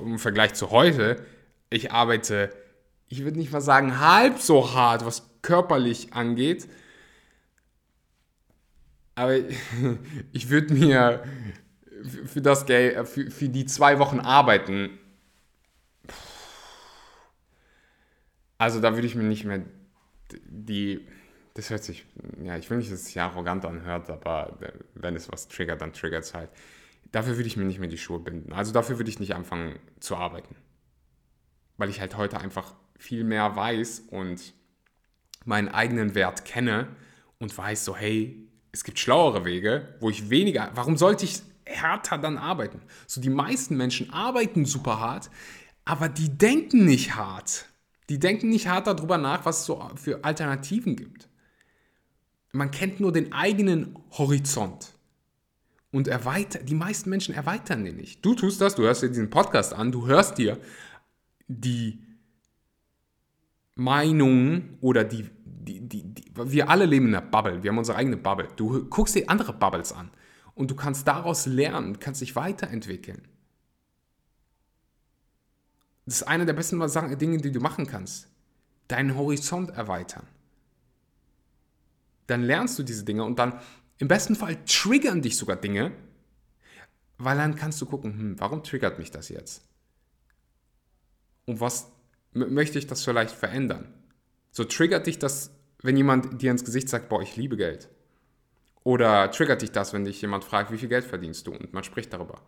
im 0.00 0.18
Vergleich 0.18 0.54
zu 0.54 0.70
heute, 0.70 1.24
ich 1.70 1.92
arbeite, 1.92 2.54
ich 3.08 3.22
würde 3.22 3.38
nicht 3.38 3.52
mal 3.52 3.60
sagen 3.60 4.00
halb 4.00 4.40
so 4.40 4.74
hart, 4.74 5.06
was 5.06 5.27
körperlich 5.42 6.12
angeht, 6.12 6.68
aber 9.14 9.36
ich 10.32 10.48
würde 10.48 10.74
mir 10.74 11.24
für 12.26 12.40
das 12.40 12.66
Geld, 12.66 13.08
für, 13.08 13.30
für 13.30 13.48
die 13.48 13.66
zwei 13.66 13.98
Wochen 13.98 14.20
arbeiten, 14.20 14.98
also 18.58 18.80
da 18.80 18.94
würde 18.94 19.06
ich 19.06 19.14
mir 19.14 19.24
nicht 19.24 19.44
mehr 19.44 19.62
die, 20.32 21.06
das 21.54 21.70
hört 21.70 21.84
sich, 21.84 22.04
ja, 22.42 22.56
ich 22.56 22.68
will 22.68 22.78
nicht, 22.78 22.90
dass 22.90 23.00
es 23.00 23.06
sich 23.06 23.20
arrogant 23.20 23.64
anhört, 23.64 24.10
aber 24.10 24.58
wenn 24.94 25.16
es 25.16 25.30
was 25.32 25.48
triggert, 25.48 25.80
dann 25.80 25.92
triggert 25.92 26.24
es 26.24 26.34
halt. 26.34 26.50
Dafür 27.10 27.36
würde 27.36 27.46
ich 27.46 27.56
mir 27.56 27.64
nicht 27.64 27.78
mehr 27.78 27.88
die 27.88 27.96
Schuhe 27.96 28.18
binden. 28.18 28.52
Also 28.52 28.72
dafür 28.72 28.98
würde 28.98 29.10
ich 29.10 29.18
nicht 29.18 29.34
anfangen 29.34 29.78
zu 29.98 30.16
arbeiten. 30.16 30.54
Weil 31.78 31.88
ich 31.88 32.00
halt 32.00 32.16
heute 32.16 32.38
einfach 32.40 32.74
viel 32.98 33.24
mehr 33.24 33.56
weiß 33.56 34.00
und 34.10 34.52
meinen 35.48 35.68
eigenen 35.68 36.14
Wert 36.14 36.44
kenne 36.44 36.88
und 37.38 37.56
weiß 37.56 37.84
so, 37.84 37.96
hey, 37.96 38.48
es 38.70 38.84
gibt 38.84 38.98
schlauere 38.98 39.44
Wege, 39.44 39.96
wo 39.98 40.10
ich 40.10 40.30
weniger, 40.30 40.70
warum 40.74 40.96
sollte 40.96 41.24
ich 41.24 41.42
härter 41.64 42.18
dann 42.18 42.38
arbeiten? 42.38 42.80
So 43.06 43.20
die 43.20 43.30
meisten 43.30 43.76
Menschen 43.76 44.12
arbeiten 44.12 44.66
super 44.66 45.00
hart, 45.00 45.30
aber 45.84 46.08
die 46.08 46.28
denken 46.28 46.84
nicht 46.84 47.16
hart. 47.16 47.66
Die 48.10 48.18
denken 48.18 48.50
nicht 48.50 48.68
hart 48.68 48.86
darüber 48.86 49.18
nach, 49.18 49.44
was 49.44 49.60
es 49.60 49.66
so 49.66 49.90
für 49.96 50.24
Alternativen 50.24 50.96
gibt. 50.96 51.28
Man 52.52 52.70
kennt 52.70 53.00
nur 53.00 53.12
den 53.12 53.32
eigenen 53.32 53.98
Horizont. 54.12 54.94
Und 55.90 56.08
erweitert, 56.08 56.68
die 56.68 56.74
meisten 56.74 57.08
Menschen 57.08 57.34
erweitern 57.34 57.84
den 57.84 57.96
nicht. 57.96 58.22
Du 58.22 58.34
tust 58.34 58.60
das, 58.60 58.74
du 58.74 58.82
hörst 58.82 59.02
dir 59.02 59.08
diesen 59.08 59.30
Podcast 59.30 59.72
an, 59.72 59.90
du 59.90 60.06
hörst 60.06 60.36
dir 60.36 60.58
die 61.46 62.04
Meinungen 63.78 64.76
oder 64.80 65.04
die, 65.04 65.30
die, 65.68 65.80
die, 65.80 66.02
die, 66.14 66.32
wir 66.34 66.70
alle 66.70 66.86
leben 66.86 67.08
in 67.08 67.14
einer 67.14 67.26
Bubble, 67.26 67.62
wir 67.62 67.70
haben 67.70 67.78
unsere 67.78 67.98
eigene 67.98 68.16
Bubble. 68.16 68.48
Du 68.56 68.86
guckst 68.86 69.14
dir 69.14 69.28
andere 69.28 69.52
Bubbles 69.52 69.92
an 69.92 70.10
und 70.54 70.70
du 70.70 70.74
kannst 70.74 71.06
daraus 71.06 71.46
lernen, 71.46 71.98
kannst 72.00 72.22
dich 72.22 72.34
weiterentwickeln. 72.34 73.28
Das 76.06 76.22
ist 76.22 76.22
eine 76.22 76.46
der 76.46 76.54
besten 76.54 76.78
Dinge, 77.18 77.36
die 77.36 77.52
du 77.52 77.60
machen 77.60 77.86
kannst. 77.86 78.28
Deinen 78.88 79.14
Horizont 79.14 79.70
erweitern. 79.70 80.26
Dann 82.26 82.42
lernst 82.42 82.78
du 82.78 82.82
diese 82.82 83.04
Dinge 83.04 83.24
und 83.24 83.38
dann 83.38 83.60
im 83.98 84.08
besten 84.08 84.34
Fall 84.34 84.56
triggern 84.64 85.20
dich 85.20 85.36
sogar 85.36 85.56
Dinge, 85.56 85.92
weil 87.18 87.36
dann 87.36 87.56
kannst 87.56 87.80
du 87.82 87.86
gucken, 87.86 88.12
hm, 88.12 88.40
warum 88.40 88.62
triggert 88.62 88.98
mich 88.98 89.10
das 89.10 89.28
jetzt? 89.28 89.68
Und 91.44 91.60
was 91.60 91.92
möchte 92.32 92.78
ich 92.78 92.86
das 92.86 93.04
vielleicht 93.04 93.34
verändern? 93.34 93.92
So 94.50 94.64
triggert 94.64 95.06
dich 95.06 95.18
das, 95.18 95.50
wenn 95.82 95.96
jemand 95.96 96.42
dir 96.42 96.50
ins 96.50 96.64
Gesicht 96.64 96.88
sagt, 96.88 97.08
boah, 97.08 97.22
ich 97.22 97.36
liebe 97.36 97.56
Geld. 97.56 97.88
Oder 98.84 99.30
triggert 99.30 99.62
dich 99.62 99.72
das, 99.72 99.92
wenn 99.92 100.04
dich 100.04 100.20
jemand 100.22 100.44
fragt, 100.44 100.72
wie 100.72 100.78
viel 100.78 100.88
Geld 100.88 101.04
verdienst 101.04 101.46
du? 101.46 101.52
Und 101.52 101.72
man 101.72 101.84
spricht 101.84 102.12
darüber 102.12 102.42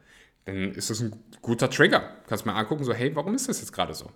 dann 0.45 0.73
ist 0.73 0.91
das 0.91 1.01
ein 1.01 1.13
guter 1.43 1.71
Trigger. 1.71 2.17
Kannst 2.27 2.47
mal 2.47 2.55
angucken, 2.55 2.85
so, 2.85 2.93
hey, 2.93 3.15
warum 3.15 3.35
ist 3.35 3.49
das 3.49 3.61
jetzt 3.61 3.73
gerade 3.73 3.95
so? 3.95 4.11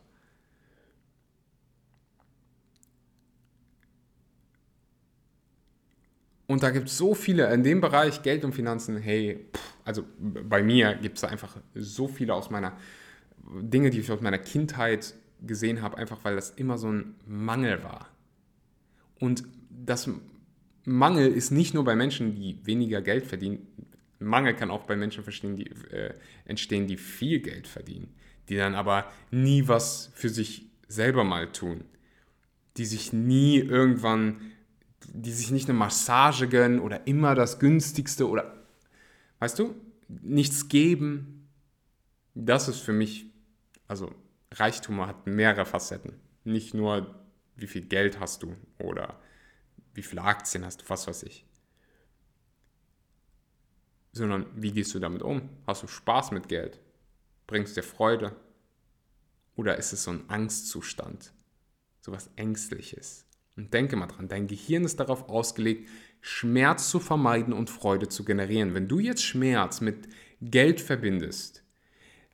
Und 6.46 6.62
da 6.62 6.70
gibt 6.70 6.88
es 6.88 6.98
so 6.98 7.14
viele 7.14 7.52
in 7.52 7.62
dem 7.62 7.80
Bereich 7.80 8.22
Geld 8.22 8.44
und 8.44 8.54
Finanzen, 8.54 8.98
hey, 8.98 9.46
pff, 9.52 9.74
also 9.84 10.04
bei 10.18 10.62
mir 10.62 10.94
gibt 10.94 11.16
es 11.16 11.24
einfach 11.24 11.56
so 11.74 12.06
viele 12.06 12.34
aus 12.34 12.50
meiner 12.50 12.76
Dinge, 13.38 13.90
die 13.90 14.00
ich 14.00 14.10
aus 14.10 14.20
meiner 14.20 14.38
Kindheit 14.38 15.14
gesehen 15.40 15.82
habe, 15.82 15.96
einfach 15.98 16.18
weil 16.22 16.36
das 16.36 16.50
immer 16.50 16.78
so 16.78 16.90
ein 16.90 17.14
Mangel 17.26 17.82
war. 17.82 18.08
Und 19.24 19.44
das 19.70 20.10
Mangel 20.84 21.28
ist 21.28 21.50
nicht 21.50 21.72
nur 21.72 21.82
bei 21.82 21.96
Menschen, 21.96 22.34
die 22.34 22.58
weniger 22.66 23.00
Geld 23.00 23.26
verdienen, 23.26 23.66
Mangel 24.18 24.54
kann 24.54 24.70
auch 24.70 24.84
bei 24.84 24.96
Menschen 24.96 25.24
die, 25.56 25.70
äh, 25.90 26.12
entstehen, 26.44 26.86
die 26.86 26.98
viel 26.98 27.40
Geld 27.40 27.66
verdienen, 27.66 28.14
die 28.50 28.56
dann 28.56 28.74
aber 28.74 29.10
nie 29.30 29.66
was 29.66 30.10
für 30.14 30.28
sich 30.28 30.66
selber 30.88 31.24
mal 31.24 31.50
tun, 31.52 31.84
die 32.76 32.84
sich 32.84 33.14
nie 33.14 33.56
irgendwann, 33.56 34.52
die 35.08 35.32
sich 35.32 35.50
nicht 35.50 35.70
eine 35.70 35.78
Massage 35.78 36.46
gönnen 36.46 36.78
oder 36.78 37.06
immer 37.06 37.34
das 37.34 37.58
günstigste 37.58 38.28
oder, 38.28 38.62
weißt 39.38 39.58
du, 39.58 39.74
nichts 40.08 40.68
geben. 40.68 41.48
Das 42.34 42.68
ist 42.68 42.80
für 42.80 42.92
mich, 42.92 43.24
also 43.88 44.14
Reichtum 44.52 45.00
hat 45.06 45.26
mehrere 45.26 45.64
Facetten. 45.64 46.12
Nicht 46.44 46.74
nur, 46.74 47.23
wie 47.56 47.66
viel 47.66 47.82
Geld 47.82 48.20
hast 48.20 48.42
du 48.42 48.56
oder 48.78 49.20
wie 49.92 50.02
viele 50.02 50.22
Aktien 50.22 50.64
hast 50.64 50.82
du, 50.82 50.88
was 50.88 51.06
weiß 51.06 51.22
ich 51.24 51.46
sondern 54.14 54.46
wie 54.54 54.72
gehst 54.72 54.94
du 54.94 55.00
damit 55.00 55.22
um? 55.22 55.50
Hast 55.66 55.82
du 55.82 55.86
Spaß 55.86 56.30
mit 56.30 56.48
Geld? 56.48 56.80
Bringst 57.46 57.76
dir 57.76 57.82
Freude? 57.82 58.34
Oder 59.56 59.76
ist 59.76 59.92
es 59.92 60.04
so 60.04 60.12
ein 60.12 60.24
Angstzustand? 60.28 61.32
So 62.00 62.12
was 62.12 62.30
Ängstliches? 62.36 63.26
Und 63.56 63.74
denke 63.74 63.96
mal 63.96 64.06
dran, 64.06 64.28
dein 64.28 64.46
Gehirn 64.46 64.84
ist 64.84 64.98
darauf 64.98 65.28
ausgelegt, 65.28 65.88
Schmerz 66.20 66.88
zu 66.90 67.00
vermeiden 67.00 67.52
und 67.52 67.70
Freude 67.70 68.08
zu 68.08 68.24
generieren. 68.24 68.74
Wenn 68.74 68.88
du 68.88 68.98
jetzt 68.98 69.22
Schmerz 69.22 69.80
mit 69.80 70.08
Geld 70.40 70.80
verbindest, 70.80 71.62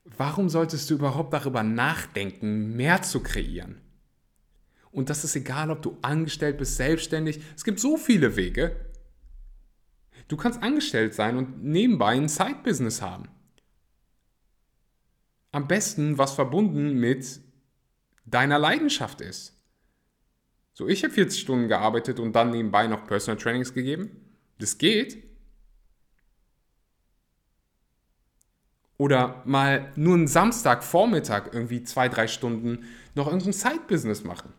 warum 0.05 0.49
solltest 0.49 0.89
du 0.91 0.95
überhaupt 0.95 1.33
darüber 1.33 1.63
nachdenken, 1.63 2.77
mehr 2.77 3.03
zu 3.03 3.23
kreieren? 3.23 3.81
Und 4.93 5.09
das 5.09 5.25
ist 5.25 5.37
egal, 5.37 5.71
ob 5.71 5.83
du 5.83 5.97
angestellt 6.03 6.59
bist, 6.59 6.77
selbstständig. 6.77 7.41
Es 7.57 7.65
gibt 7.65 7.79
so 7.79 7.97
viele 7.97 8.37
Wege. 8.37 8.75
Du 10.29 10.37
kannst 10.37 10.63
angestellt 10.63 11.15
sein 11.15 11.37
und 11.37 11.63
nebenbei 11.63 12.13
ein 12.13 12.29
Side-Business 12.29 13.03
haben. 13.03 13.29
Am 15.53 15.67
besten, 15.67 16.19
was 16.19 16.33
verbunden 16.33 16.95
mit 16.95 17.41
deiner 18.25 18.59
Leidenschaft 18.59 19.21
ist. 19.21 19.57
So, 20.73 20.89
ich 20.89 21.03
habe 21.03 21.13
40 21.13 21.41
Stunden 21.41 21.69
gearbeitet 21.69 22.21
und 22.21 22.33
dann 22.33 22.51
nebenbei 22.51 22.87
noch 22.87 23.07
Personal 23.07 23.41
Trainings 23.41 23.75
gegeben. 23.75 24.35
Das 24.59 24.79
geht. 24.79 25.23
Oder 28.97 29.43
mal 29.47 29.93
nur 29.97 30.15
einen 30.15 30.29
Samstagvormittag 30.29 31.53
irgendwie 31.53 31.83
zwei, 31.85 32.09
drei 32.09 32.29
Stunden 32.29 32.85
noch 33.15 33.27
irgendein 33.27 33.53
Side-Business 33.53 34.25
machen. 34.25 34.53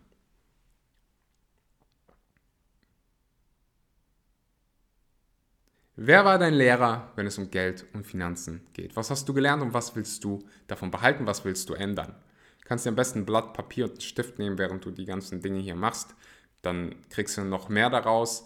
Wer 6.03 6.25
war 6.25 6.39
dein 6.39 6.55
Lehrer, 6.55 7.11
wenn 7.15 7.27
es 7.27 7.37
um 7.37 7.51
Geld 7.51 7.85
und 7.93 8.07
Finanzen 8.07 8.61
geht? 8.73 8.95
Was 8.95 9.11
hast 9.11 9.29
du 9.29 9.35
gelernt 9.35 9.61
und 9.61 9.75
was 9.75 9.95
willst 9.95 10.23
du 10.23 10.39
davon 10.65 10.89
behalten? 10.89 11.27
Was 11.27 11.45
willst 11.45 11.69
du 11.69 11.75
ändern? 11.75 12.15
Du 12.59 12.67
kannst 12.67 12.87
dir 12.87 12.89
am 12.89 12.95
besten 12.95 13.19
ein 13.19 13.25
Blatt 13.27 13.53
Papier 13.53 13.83
und 13.83 13.91
einen 13.91 14.01
Stift 14.01 14.39
nehmen, 14.39 14.57
während 14.57 14.83
du 14.83 14.89
die 14.89 15.05
ganzen 15.05 15.41
Dinge 15.41 15.59
hier 15.59 15.75
machst. 15.75 16.15
Dann 16.63 16.95
kriegst 17.11 17.37
du 17.37 17.43
noch 17.43 17.69
mehr 17.69 17.91
daraus. 17.91 18.45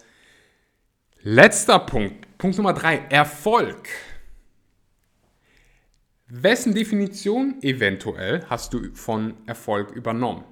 Letzter 1.21 1.79
Punkt, 1.79 2.38
Punkt 2.38 2.57
Nummer 2.57 2.74
drei, 2.74 2.97
Erfolg. 3.09 3.88
Wessen 6.27 6.75
Definition 6.75 7.62
eventuell 7.62 8.43
hast 8.50 8.74
du 8.74 8.93
von 8.95 9.33
Erfolg 9.45 9.91
übernommen? 9.91 10.43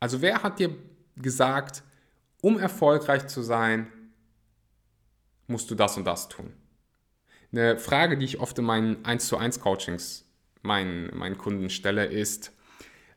Also 0.00 0.22
wer 0.22 0.42
hat 0.42 0.60
dir 0.60 0.74
gesagt, 1.14 1.82
um 2.40 2.58
erfolgreich 2.58 3.26
zu 3.26 3.42
sein, 3.42 3.92
musst 5.48 5.70
du 5.70 5.74
das 5.74 5.96
und 5.96 6.04
das 6.04 6.28
tun. 6.28 6.52
Eine 7.50 7.78
Frage, 7.78 8.16
die 8.18 8.26
ich 8.26 8.40
oft 8.40 8.58
in 8.58 8.64
meinen 8.64 9.04
1 9.04 9.26
zu 9.26 9.36
1 9.36 9.60
Coachings 9.60 10.26
meinen, 10.62 11.16
meinen 11.16 11.38
Kunden 11.38 11.70
stelle, 11.70 12.04
ist, 12.04 12.52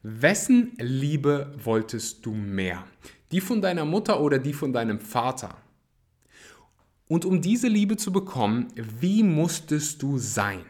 wessen 0.01 0.73
Liebe 0.77 1.53
wolltest 1.57 2.25
du 2.25 2.33
mehr? 2.33 2.88
Die 3.31 3.41
von 3.41 3.61
deiner 3.61 3.85
Mutter 3.85 4.21
oder 4.21 4.39
die 4.39 4.53
von 4.53 4.73
deinem 4.73 5.00
Vater? 5.00 5.57
Und 7.07 7.25
um 7.25 7.41
diese 7.41 7.67
Liebe 7.67 7.97
zu 7.97 8.13
bekommen, 8.13 8.69
wie 8.75 9.21
musstest 9.21 10.01
du 10.01 10.17
sein? 10.17 10.65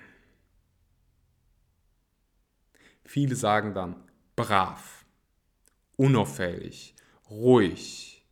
Viele 3.04 3.36
sagen 3.36 3.76
dann 3.76 3.96
brav, 4.36 5.06
unauffällig, 5.98 6.96
ruhig. 7.30 8.26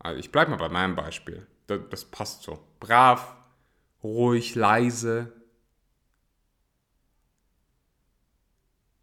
Also 0.00 0.18
ich 0.18 0.32
bleibe 0.32 0.50
mal 0.50 0.56
bei 0.56 0.68
meinem 0.68 0.96
Beispiel 0.96 1.46
das, 1.66 1.80
das 1.90 2.04
passt 2.04 2.42
so. 2.42 2.58
Brav, 2.80 3.36
ruhig, 4.02 4.54
leise, 4.54 5.32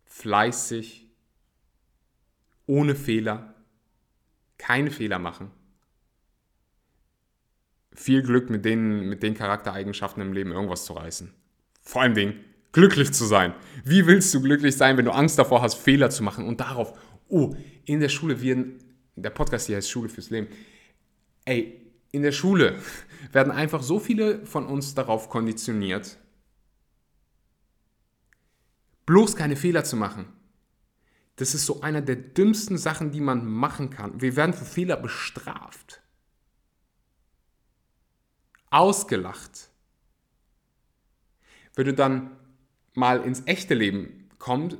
fleißig, 0.05 1.07
ohne 2.65 2.95
Fehler, 2.95 3.55
keine 4.57 4.91
Fehler 4.91 5.19
machen. 5.19 5.51
Viel 7.93 8.23
Glück 8.23 8.49
mit 8.49 8.65
den, 8.65 9.09
mit 9.09 9.21
den 9.21 9.35
Charaktereigenschaften 9.35 10.21
im 10.21 10.33
Leben 10.33 10.51
irgendwas 10.51 10.85
zu 10.85 10.93
reißen. 10.93 11.33
Vor 11.81 12.01
allem 12.01 12.15
Dingen, 12.15 12.39
glücklich 12.71 13.11
zu 13.11 13.25
sein. 13.25 13.53
Wie 13.83 14.07
willst 14.07 14.33
du 14.33 14.41
glücklich 14.41 14.75
sein, 14.75 14.97
wenn 14.97 15.05
du 15.05 15.11
Angst 15.11 15.37
davor 15.37 15.61
hast, 15.61 15.75
Fehler 15.75 16.09
zu 16.09 16.23
machen 16.23 16.47
und 16.47 16.59
darauf, 16.59 16.97
oh, 17.27 17.55
in 17.85 17.99
der 17.99 18.09
Schule 18.09 18.41
werden, 18.41 18.79
der 19.15 19.29
Podcast 19.29 19.67
hier 19.67 19.75
heißt 19.75 19.89
Schule 19.89 20.09
fürs 20.09 20.29
Leben. 20.29 20.47
Ey, 21.45 21.82
in 22.13 22.21
der 22.21 22.31
Schule 22.31 22.79
werden 23.31 23.51
einfach 23.51 23.81
so 23.81 23.99
viele 23.99 24.45
von 24.45 24.67
uns 24.67 24.93
darauf 24.93 25.29
konditioniert, 25.29 26.19
bloß 29.05 29.35
keine 29.35 29.55
Fehler 29.55 29.83
zu 29.83 29.97
machen. 29.97 30.31
Das 31.35 31.55
ist 31.55 31.65
so 31.65 31.81
einer 31.81 32.01
der 32.01 32.15
dümmsten 32.15 32.77
Sachen, 32.77 33.11
die 33.11 33.19
man 33.19 33.45
machen 33.45 33.89
kann. 33.89 34.21
Wir 34.21 34.35
werden 34.35 34.53
für 34.53 34.63
Fehler 34.63 34.95
bestraft. 34.95 36.03
Ausgelacht. 38.69 39.71
Wenn 41.75 41.87
du 41.87 41.93
dann 41.95 42.37
mal 42.93 43.23
ins 43.23 43.41
echte 43.47 43.73
Leben 43.73 44.29
kommst, 44.37 44.77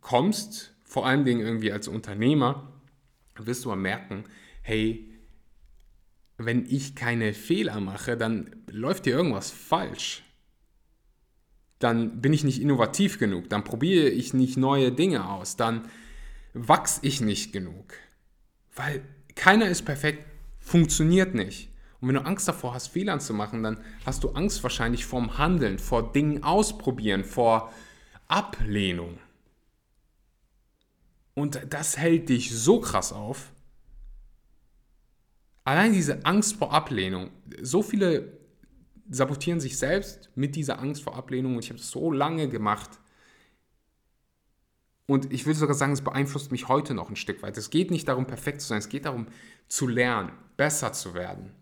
kommst 0.00 0.76
vor 0.84 1.06
allen 1.06 1.24
Dingen 1.24 1.40
irgendwie 1.40 1.72
als 1.72 1.88
Unternehmer, 1.88 2.80
wirst 3.34 3.64
du 3.64 3.68
mal 3.68 3.76
merken, 3.76 4.24
hey, 4.62 5.07
wenn 6.38 6.64
ich 6.66 6.94
keine 6.94 7.34
Fehler 7.34 7.80
mache, 7.80 8.16
dann 8.16 8.54
läuft 8.70 9.04
hier 9.04 9.14
irgendwas 9.14 9.50
falsch. 9.50 10.22
Dann 11.80 12.20
bin 12.20 12.32
ich 12.32 12.44
nicht 12.44 12.60
innovativ 12.60 13.18
genug, 13.18 13.50
dann 13.50 13.64
probiere 13.64 14.08
ich 14.08 14.34
nicht 14.34 14.56
neue 14.56 14.92
Dinge 14.92 15.28
aus, 15.28 15.56
dann 15.56 15.88
wachse 16.54 17.00
ich 17.02 17.20
nicht 17.20 17.52
genug. 17.52 17.94
Weil 18.74 19.02
keiner 19.34 19.68
ist 19.68 19.84
perfekt, 19.84 20.24
funktioniert 20.58 21.34
nicht. 21.34 21.70
Und 22.00 22.08
wenn 22.08 22.14
du 22.14 22.24
Angst 22.24 22.46
davor 22.46 22.74
hast, 22.74 22.88
Fehler 22.88 23.18
zu 23.18 23.34
machen, 23.34 23.64
dann 23.64 23.80
hast 24.06 24.22
du 24.22 24.30
Angst 24.30 24.62
wahrscheinlich 24.62 25.04
vorm 25.04 25.38
Handeln, 25.38 25.80
vor 25.80 26.12
Dingen 26.12 26.44
ausprobieren, 26.44 27.24
vor 27.24 27.72
Ablehnung. 28.28 29.18
Und 31.34 31.60
das 31.70 31.96
hält 31.96 32.28
dich 32.28 32.56
so 32.56 32.80
krass 32.80 33.12
auf, 33.12 33.52
Allein 35.68 35.92
diese 35.92 36.24
Angst 36.24 36.56
vor 36.56 36.72
Ablehnung. 36.72 37.30
So 37.60 37.82
viele 37.82 38.38
sabotieren 39.10 39.60
sich 39.60 39.76
selbst 39.76 40.30
mit 40.34 40.56
dieser 40.56 40.78
Angst 40.78 41.02
vor 41.02 41.14
Ablehnung 41.14 41.56
und 41.56 41.62
ich 41.62 41.68
habe 41.68 41.78
das 41.78 41.90
so 41.90 42.10
lange 42.10 42.48
gemacht. 42.48 42.88
Und 45.04 45.30
ich 45.30 45.44
würde 45.44 45.58
sogar 45.58 45.74
sagen, 45.74 45.92
es 45.92 46.00
beeinflusst 46.00 46.52
mich 46.52 46.68
heute 46.68 46.94
noch 46.94 47.10
ein 47.10 47.16
Stück 47.16 47.42
weit. 47.42 47.58
Es 47.58 47.68
geht 47.68 47.90
nicht 47.90 48.08
darum, 48.08 48.26
perfekt 48.26 48.62
zu 48.62 48.68
sein, 48.68 48.78
es 48.78 48.88
geht 48.88 49.04
darum, 49.04 49.26
zu 49.68 49.86
lernen, 49.86 50.32
besser 50.56 50.94
zu 50.94 51.12
werden. 51.12 51.52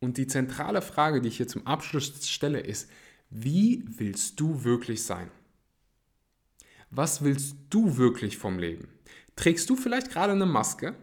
Und 0.00 0.18
die 0.18 0.26
zentrale 0.26 0.82
Frage, 0.82 1.22
die 1.22 1.28
ich 1.28 1.38
hier 1.38 1.48
zum 1.48 1.66
Abschluss 1.66 2.28
stelle, 2.28 2.60
ist, 2.60 2.90
wie 3.30 3.82
willst 3.86 4.38
du 4.38 4.62
wirklich 4.62 5.02
sein? 5.04 5.30
Was 6.90 7.22
willst 7.22 7.56
du 7.70 7.96
wirklich 7.96 8.38
vom 8.38 8.58
Leben? 8.58 8.88
Trägst 9.36 9.68
du 9.68 9.76
vielleicht 9.76 10.10
gerade 10.10 10.32
eine 10.32 10.46
Maske? 10.46 10.94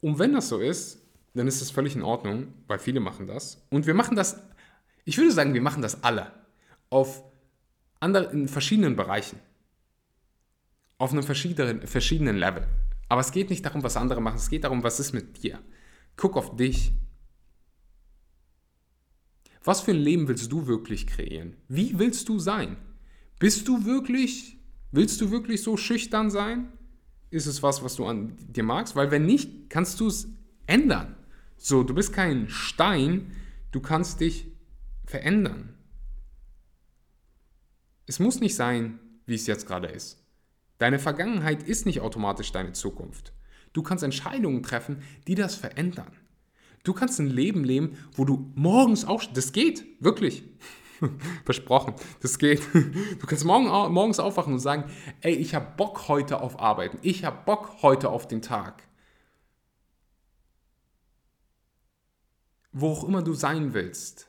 Und 0.00 0.18
wenn 0.18 0.32
das 0.32 0.48
so 0.48 0.58
ist, 0.58 1.02
dann 1.34 1.46
ist 1.46 1.60
das 1.60 1.70
völlig 1.70 1.94
in 1.94 2.02
Ordnung, 2.02 2.52
weil 2.66 2.78
viele 2.78 3.00
machen 3.00 3.26
das. 3.26 3.64
Und 3.70 3.86
wir 3.86 3.94
machen 3.94 4.16
das, 4.16 4.42
ich 5.04 5.16
würde 5.16 5.32
sagen, 5.32 5.54
wir 5.54 5.62
machen 5.62 5.82
das 5.82 6.02
alle. 6.02 6.32
Auf 6.90 7.24
andere, 8.00 8.32
in 8.32 8.48
verschiedenen 8.48 8.96
Bereichen. 8.96 9.38
Auf 10.98 11.12
einem 11.12 11.22
verschiedenen, 11.22 11.86
verschiedenen 11.86 12.36
Level. 12.36 12.66
Aber 13.08 13.20
es 13.20 13.32
geht 13.32 13.50
nicht 13.50 13.64
darum, 13.64 13.82
was 13.82 13.96
andere 13.96 14.20
machen, 14.20 14.36
es 14.36 14.50
geht 14.50 14.64
darum, 14.64 14.82
was 14.82 15.00
ist 15.00 15.12
mit 15.12 15.42
dir. 15.42 15.60
Guck 16.16 16.36
auf 16.36 16.56
dich. 16.56 16.92
Was 19.64 19.80
für 19.80 19.92
ein 19.92 19.98
Leben 19.98 20.28
willst 20.28 20.50
du 20.50 20.66
wirklich 20.66 21.06
kreieren? 21.06 21.56
Wie 21.68 21.98
willst 21.98 22.28
du 22.28 22.38
sein? 22.38 22.76
Bist 23.38 23.68
du 23.68 23.84
wirklich 23.84 24.58
Willst 24.92 25.20
du 25.22 25.30
wirklich 25.30 25.62
so 25.62 25.76
schüchtern 25.76 26.30
sein? 26.30 26.70
Ist 27.30 27.46
es 27.46 27.62
was, 27.62 27.82
was 27.82 27.96
du 27.96 28.04
an 28.04 28.36
dir 28.38 28.62
magst? 28.62 28.94
Weil 28.94 29.10
wenn 29.10 29.24
nicht, 29.24 29.70
kannst 29.70 29.98
du 30.00 30.06
es 30.06 30.28
ändern. 30.66 31.16
So, 31.56 31.82
du 31.82 31.94
bist 31.94 32.12
kein 32.12 32.48
Stein, 32.50 33.32
du 33.72 33.80
kannst 33.80 34.20
dich 34.20 34.48
verändern. 35.06 35.74
Es 38.06 38.18
muss 38.18 38.40
nicht 38.40 38.54
sein, 38.54 38.98
wie 39.24 39.34
es 39.34 39.46
jetzt 39.46 39.66
gerade 39.66 39.88
ist. 39.88 40.22
Deine 40.76 40.98
Vergangenheit 40.98 41.62
ist 41.62 41.86
nicht 41.86 42.00
automatisch 42.00 42.52
deine 42.52 42.72
Zukunft. 42.72 43.32
Du 43.72 43.82
kannst 43.82 44.04
Entscheidungen 44.04 44.62
treffen, 44.62 45.02
die 45.26 45.34
das 45.34 45.54
verändern. 45.54 46.12
Du 46.84 46.92
kannst 46.92 47.18
ein 47.20 47.28
Leben 47.28 47.64
leben, 47.64 47.96
wo 48.14 48.24
du 48.24 48.52
morgens 48.56 49.04
auch, 49.06 49.24
das 49.24 49.52
geht, 49.52 49.84
wirklich. 50.00 50.42
Versprochen. 51.44 51.94
Das 52.20 52.38
geht. 52.38 52.62
Du 52.72 53.26
kannst 53.26 53.44
morgen, 53.44 53.66
morgens 53.92 54.18
aufwachen 54.18 54.52
und 54.52 54.60
sagen, 54.60 54.90
ey, 55.20 55.34
ich 55.34 55.54
habe 55.54 55.66
Bock 55.76 56.08
heute 56.08 56.40
auf 56.40 56.58
Arbeiten. 56.60 56.98
Ich 57.02 57.24
habe 57.24 57.38
Bock 57.44 57.82
heute 57.82 58.08
auf 58.10 58.26
den 58.26 58.42
Tag. 58.42 58.82
Wo 62.72 62.92
auch 62.92 63.04
immer 63.04 63.22
du 63.22 63.34
sein 63.34 63.74
willst. 63.74 64.28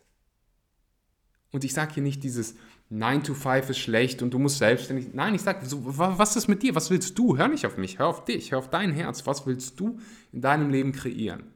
Und 1.52 1.63
ich 1.63 1.73
sage 1.73 1.93
hier 1.95 2.04
nicht 2.04 2.23
dieses 2.23 2.56
9 2.89 3.23
to 3.23 3.34
5 3.34 3.69
ist 3.69 3.80
schlecht 3.80 4.21
und 4.21 4.32
du 4.32 4.39
musst 4.39 4.58
selbstständig. 4.58 5.13
Nein, 5.13 5.34
ich 5.36 5.41
sage, 5.41 5.65
so, 5.65 5.82
was 5.84 6.36
ist 6.36 6.47
mit 6.47 6.62
dir? 6.62 6.76
Was 6.76 6.89
willst 6.89 7.17
du? 7.17 7.38
Hör 7.38 7.47
nicht 7.47 7.65
auf 7.65 7.78
mich, 7.78 7.99
hör 7.99 8.08
auf 8.08 8.26
dich, 8.26 8.52
hör 8.52 8.60
auf 8.60 8.69
dein 8.69 8.91
Herz. 8.91 9.26
Was 9.26 9.45
willst 9.45 9.80
du 9.80 9.99
in 10.32 10.41
deinem 10.41 10.69
Leben 10.69 10.91
kreieren? 10.91 11.52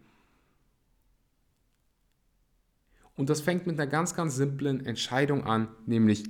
Und 3.17 3.31
das 3.31 3.41
fängt 3.41 3.65
mit 3.65 3.79
einer 3.79 3.89
ganz, 3.89 4.13
ganz 4.13 4.35
simplen 4.35 4.85
Entscheidung 4.85 5.43
an, 5.43 5.67
nämlich 5.87 6.23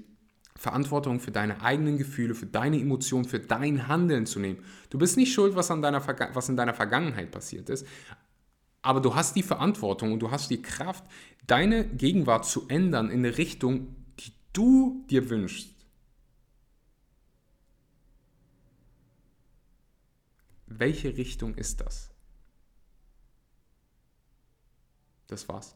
Verantwortung 0.55 1.19
für 1.19 1.31
deine 1.31 1.61
eigenen 1.61 1.97
Gefühle, 1.97 2.33
für 2.33 2.47
deine 2.47 2.79
Emotionen, 2.79 3.25
für 3.25 3.39
dein 3.39 3.87
Handeln 3.87 4.25
zu 4.25 4.39
nehmen. 4.39 4.63
Du 4.89 4.97
bist 4.97 5.17
nicht 5.17 5.33
schuld, 5.33 5.55
was, 5.55 5.69
an 5.69 5.81
deiner, 5.81 6.01
was 6.33 6.49
in 6.49 6.55
deiner 6.55 6.73
Vergangenheit 6.73 7.29
passiert 7.29 7.69
ist, 7.69 7.85
aber 8.81 9.01
du 9.01 9.13
hast 9.13 9.35
die 9.35 9.43
Verantwortung 9.43 10.13
und 10.13 10.19
du 10.19 10.31
hast 10.31 10.49
die 10.49 10.61
Kraft, 10.61 11.03
deine 11.45 11.85
Gegenwart 11.85 12.45
zu 12.45 12.67
ändern 12.69 13.09
in 13.09 13.19
eine 13.19 13.37
Richtung, 13.37 13.93
die 14.19 14.31
du 14.53 15.05
dir 15.09 15.29
wünschst. 15.29 15.75
Welche 20.67 21.17
Richtung 21.17 21.53
ist 21.55 21.81
das? 21.81 22.11
Das 25.27 25.49
war's 25.49 25.75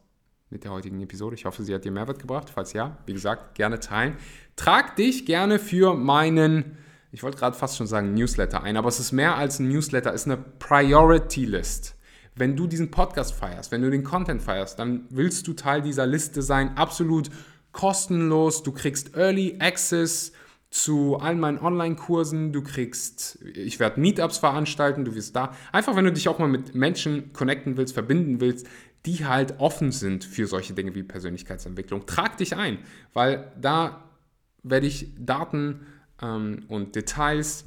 mit 0.52 0.66
der 0.66 0.72
heutigen 0.72 1.02
Episode. 1.02 1.36
Ich 1.36 1.46
hoffe, 1.46 1.64
sie 1.64 1.74
hat 1.74 1.86
dir 1.86 1.92
Mehrwert 1.92 2.20
gebracht. 2.20 2.50
Falls 2.54 2.74
ja, 2.74 2.98
wie 3.06 3.14
gesagt, 3.14 3.56
gerne 3.56 3.80
teilen. 3.80 4.18
Trag 4.58 4.96
dich 4.98 5.26
gerne 5.26 5.60
für 5.60 5.96
meinen, 5.96 6.78
ich 7.12 7.24
wollte 7.24 7.38
gerade 7.38 7.58
fast 7.58 7.78
schon 7.78 7.88
sagen 7.88 8.14
Newsletter 8.14 8.62
ein, 8.62 8.78
aber 8.78 8.90
es 8.90 9.00
ist 9.00 9.14
mehr 9.14 9.38
als 9.38 9.60
ein 9.60 9.70
Newsletter, 9.70 10.14
es 10.14 10.22
ist 10.22 10.28
eine 10.28 10.38
Priority 10.38 11.46
List. 11.46 11.96
Wenn 12.36 12.56
du 12.56 12.68
diesen 12.68 12.92
Podcast 12.92 13.34
feierst, 13.34 13.72
wenn 13.72 13.82
du 13.82 13.90
den 13.90 14.04
Content 14.04 14.42
feierst, 14.42 14.78
dann 14.78 15.06
willst 15.10 15.48
du 15.48 15.54
Teil 15.54 15.82
dieser 15.82 16.06
Liste 16.06 16.42
sein, 16.42 16.78
absolut 16.78 17.30
kostenlos. 17.72 18.64
Du 18.64 18.72
kriegst 18.72 19.16
Early 19.16 19.58
Access 19.60 20.34
zu 20.70 21.18
all 21.18 21.36
meinen 21.36 21.60
Online-Kursen. 21.60 22.54
Du 22.54 22.64
kriegst, 22.64 23.40
ich 23.44 23.80
werde 23.80 24.00
Meetups 24.00 24.38
veranstalten, 24.38 25.04
du 25.04 25.14
wirst 25.16 25.36
da. 25.36 25.54
Einfach, 25.74 25.96
wenn 25.96 26.06
du 26.06 26.14
dich 26.14 26.30
auch 26.30 26.40
mal 26.40 26.48
mit 26.48 26.74
Menschen 26.74 27.34
connecten 27.34 27.76
willst, 27.76 27.94
verbinden 27.94 28.40
willst, 28.40 28.68
die 29.06 29.26
halt 29.26 29.60
offen 29.60 29.92
sind 29.92 30.24
für 30.24 30.48
solche 30.48 30.74
Dinge 30.74 30.94
wie 30.96 31.04
Persönlichkeitsentwicklung. 31.04 32.06
Trag 32.06 32.38
dich 32.38 32.56
ein, 32.56 32.80
weil 33.14 33.52
da 33.60 34.04
werde 34.64 34.88
ich 34.88 35.12
Daten 35.18 35.88
ähm, 36.22 36.66
und 36.68 36.96
Details 36.96 37.66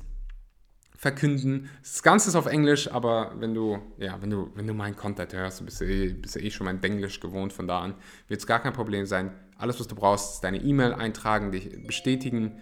verkünden. 0.97 1.69
Das 1.83 2.03
Ganze 2.03 2.31
ist 2.31 2.35
auf 2.37 2.47
Englisch, 2.47 2.91
aber 2.91 3.35
wenn 3.39 3.53
du, 3.53 3.79
ja, 3.99 4.23
wenn 4.23 4.31
du, 4.31 4.51
wenn 4.55 4.67
du 4.67 4.75
meinen 4.75 4.97
Content 4.97 5.35
hörst, 5.35 5.65
bist 5.65 5.81
du, 5.81 5.85
eh, 5.85 6.13
bist 6.13 6.37
du 6.37 6.41
eh 6.41 6.51
schon 6.51 6.65
mein 6.65 6.81
Denglisch 6.81 7.21
gewohnt, 7.21 7.53
von 7.53 7.67
da 7.67 7.81
an 7.81 7.95
wird 8.29 8.41
es 8.41 8.47
gar 8.47 8.61
kein 8.61 8.73
Problem 8.73 9.05
sein. 9.05 9.33
Alles, 9.59 9.79
was 9.81 9.89
du 9.89 9.95
brauchst, 9.95 10.35
ist 10.35 10.45
deine 10.45 10.63
E-Mail 10.63 10.95
eintragen, 10.95 11.53
dich 11.53 11.87
bestätigen. 11.87 12.59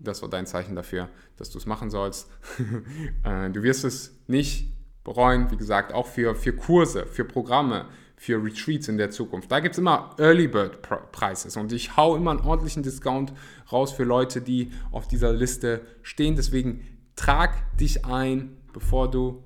Das 0.00 0.20
war 0.20 0.28
dein 0.28 0.46
Zeichen 0.46 0.76
dafür, 0.76 1.08
dass 1.36 1.50
du 1.50 1.58
es 1.58 1.66
machen 1.66 1.90
sollst. 1.90 2.28
Äh, 3.24 3.50
du 3.50 3.62
wirst 3.62 3.84
es 3.84 4.14
nicht 4.26 4.77
bereuen, 5.08 5.50
wie 5.50 5.56
gesagt, 5.56 5.92
auch 5.94 6.06
für, 6.06 6.34
für 6.34 6.52
Kurse, 6.52 7.06
für 7.06 7.24
Programme, 7.24 7.86
für 8.16 8.42
Retreats 8.42 8.88
in 8.88 8.98
der 8.98 9.10
Zukunft. 9.10 9.50
Da 9.50 9.60
gibt 9.60 9.74
es 9.74 9.78
immer 9.78 10.14
Early 10.18 10.48
Bird 10.48 10.82
Prices 11.12 11.56
und 11.56 11.72
ich 11.72 11.96
hau 11.96 12.16
immer 12.16 12.32
einen 12.32 12.40
ordentlichen 12.40 12.82
Discount 12.82 13.32
raus 13.72 13.92
für 13.92 14.04
Leute, 14.04 14.40
die 14.42 14.72
auf 14.90 15.08
dieser 15.08 15.32
Liste 15.32 15.80
stehen. 16.02 16.36
Deswegen 16.36 16.84
trag 17.16 17.76
dich 17.76 18.04
ein, 18.04 18.56
bevor 18.72 19.10
du 19.10 19.42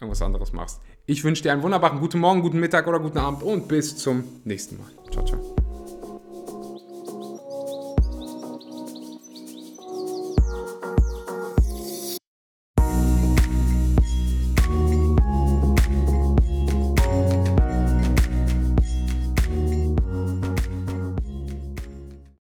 irgendwas 0.00 0.22
anderes 0.22 0.52
machst. 0.52 0.80
Ich 1.06 1.24
wünsche 1.24 1.42
dir 1.42 1.52
einen 1.52 1.62
wunderbaren 1.62 2.00
guten 2.00 2.20
Morgen, 2.20 2.42
guten 2.42 2.60
Mittag 2.60 2.86
oder 2.86 3.00
guten 3.00 3.18
Abend 3.18 3.42
und 3.42 3.66
bis 3.66 3.96
zum 3.96 4.24
nächsten 4.44 4.76
Mal. 4.76 4.90
Ciao, 5.10 5.24
ciao. 5.24 5.55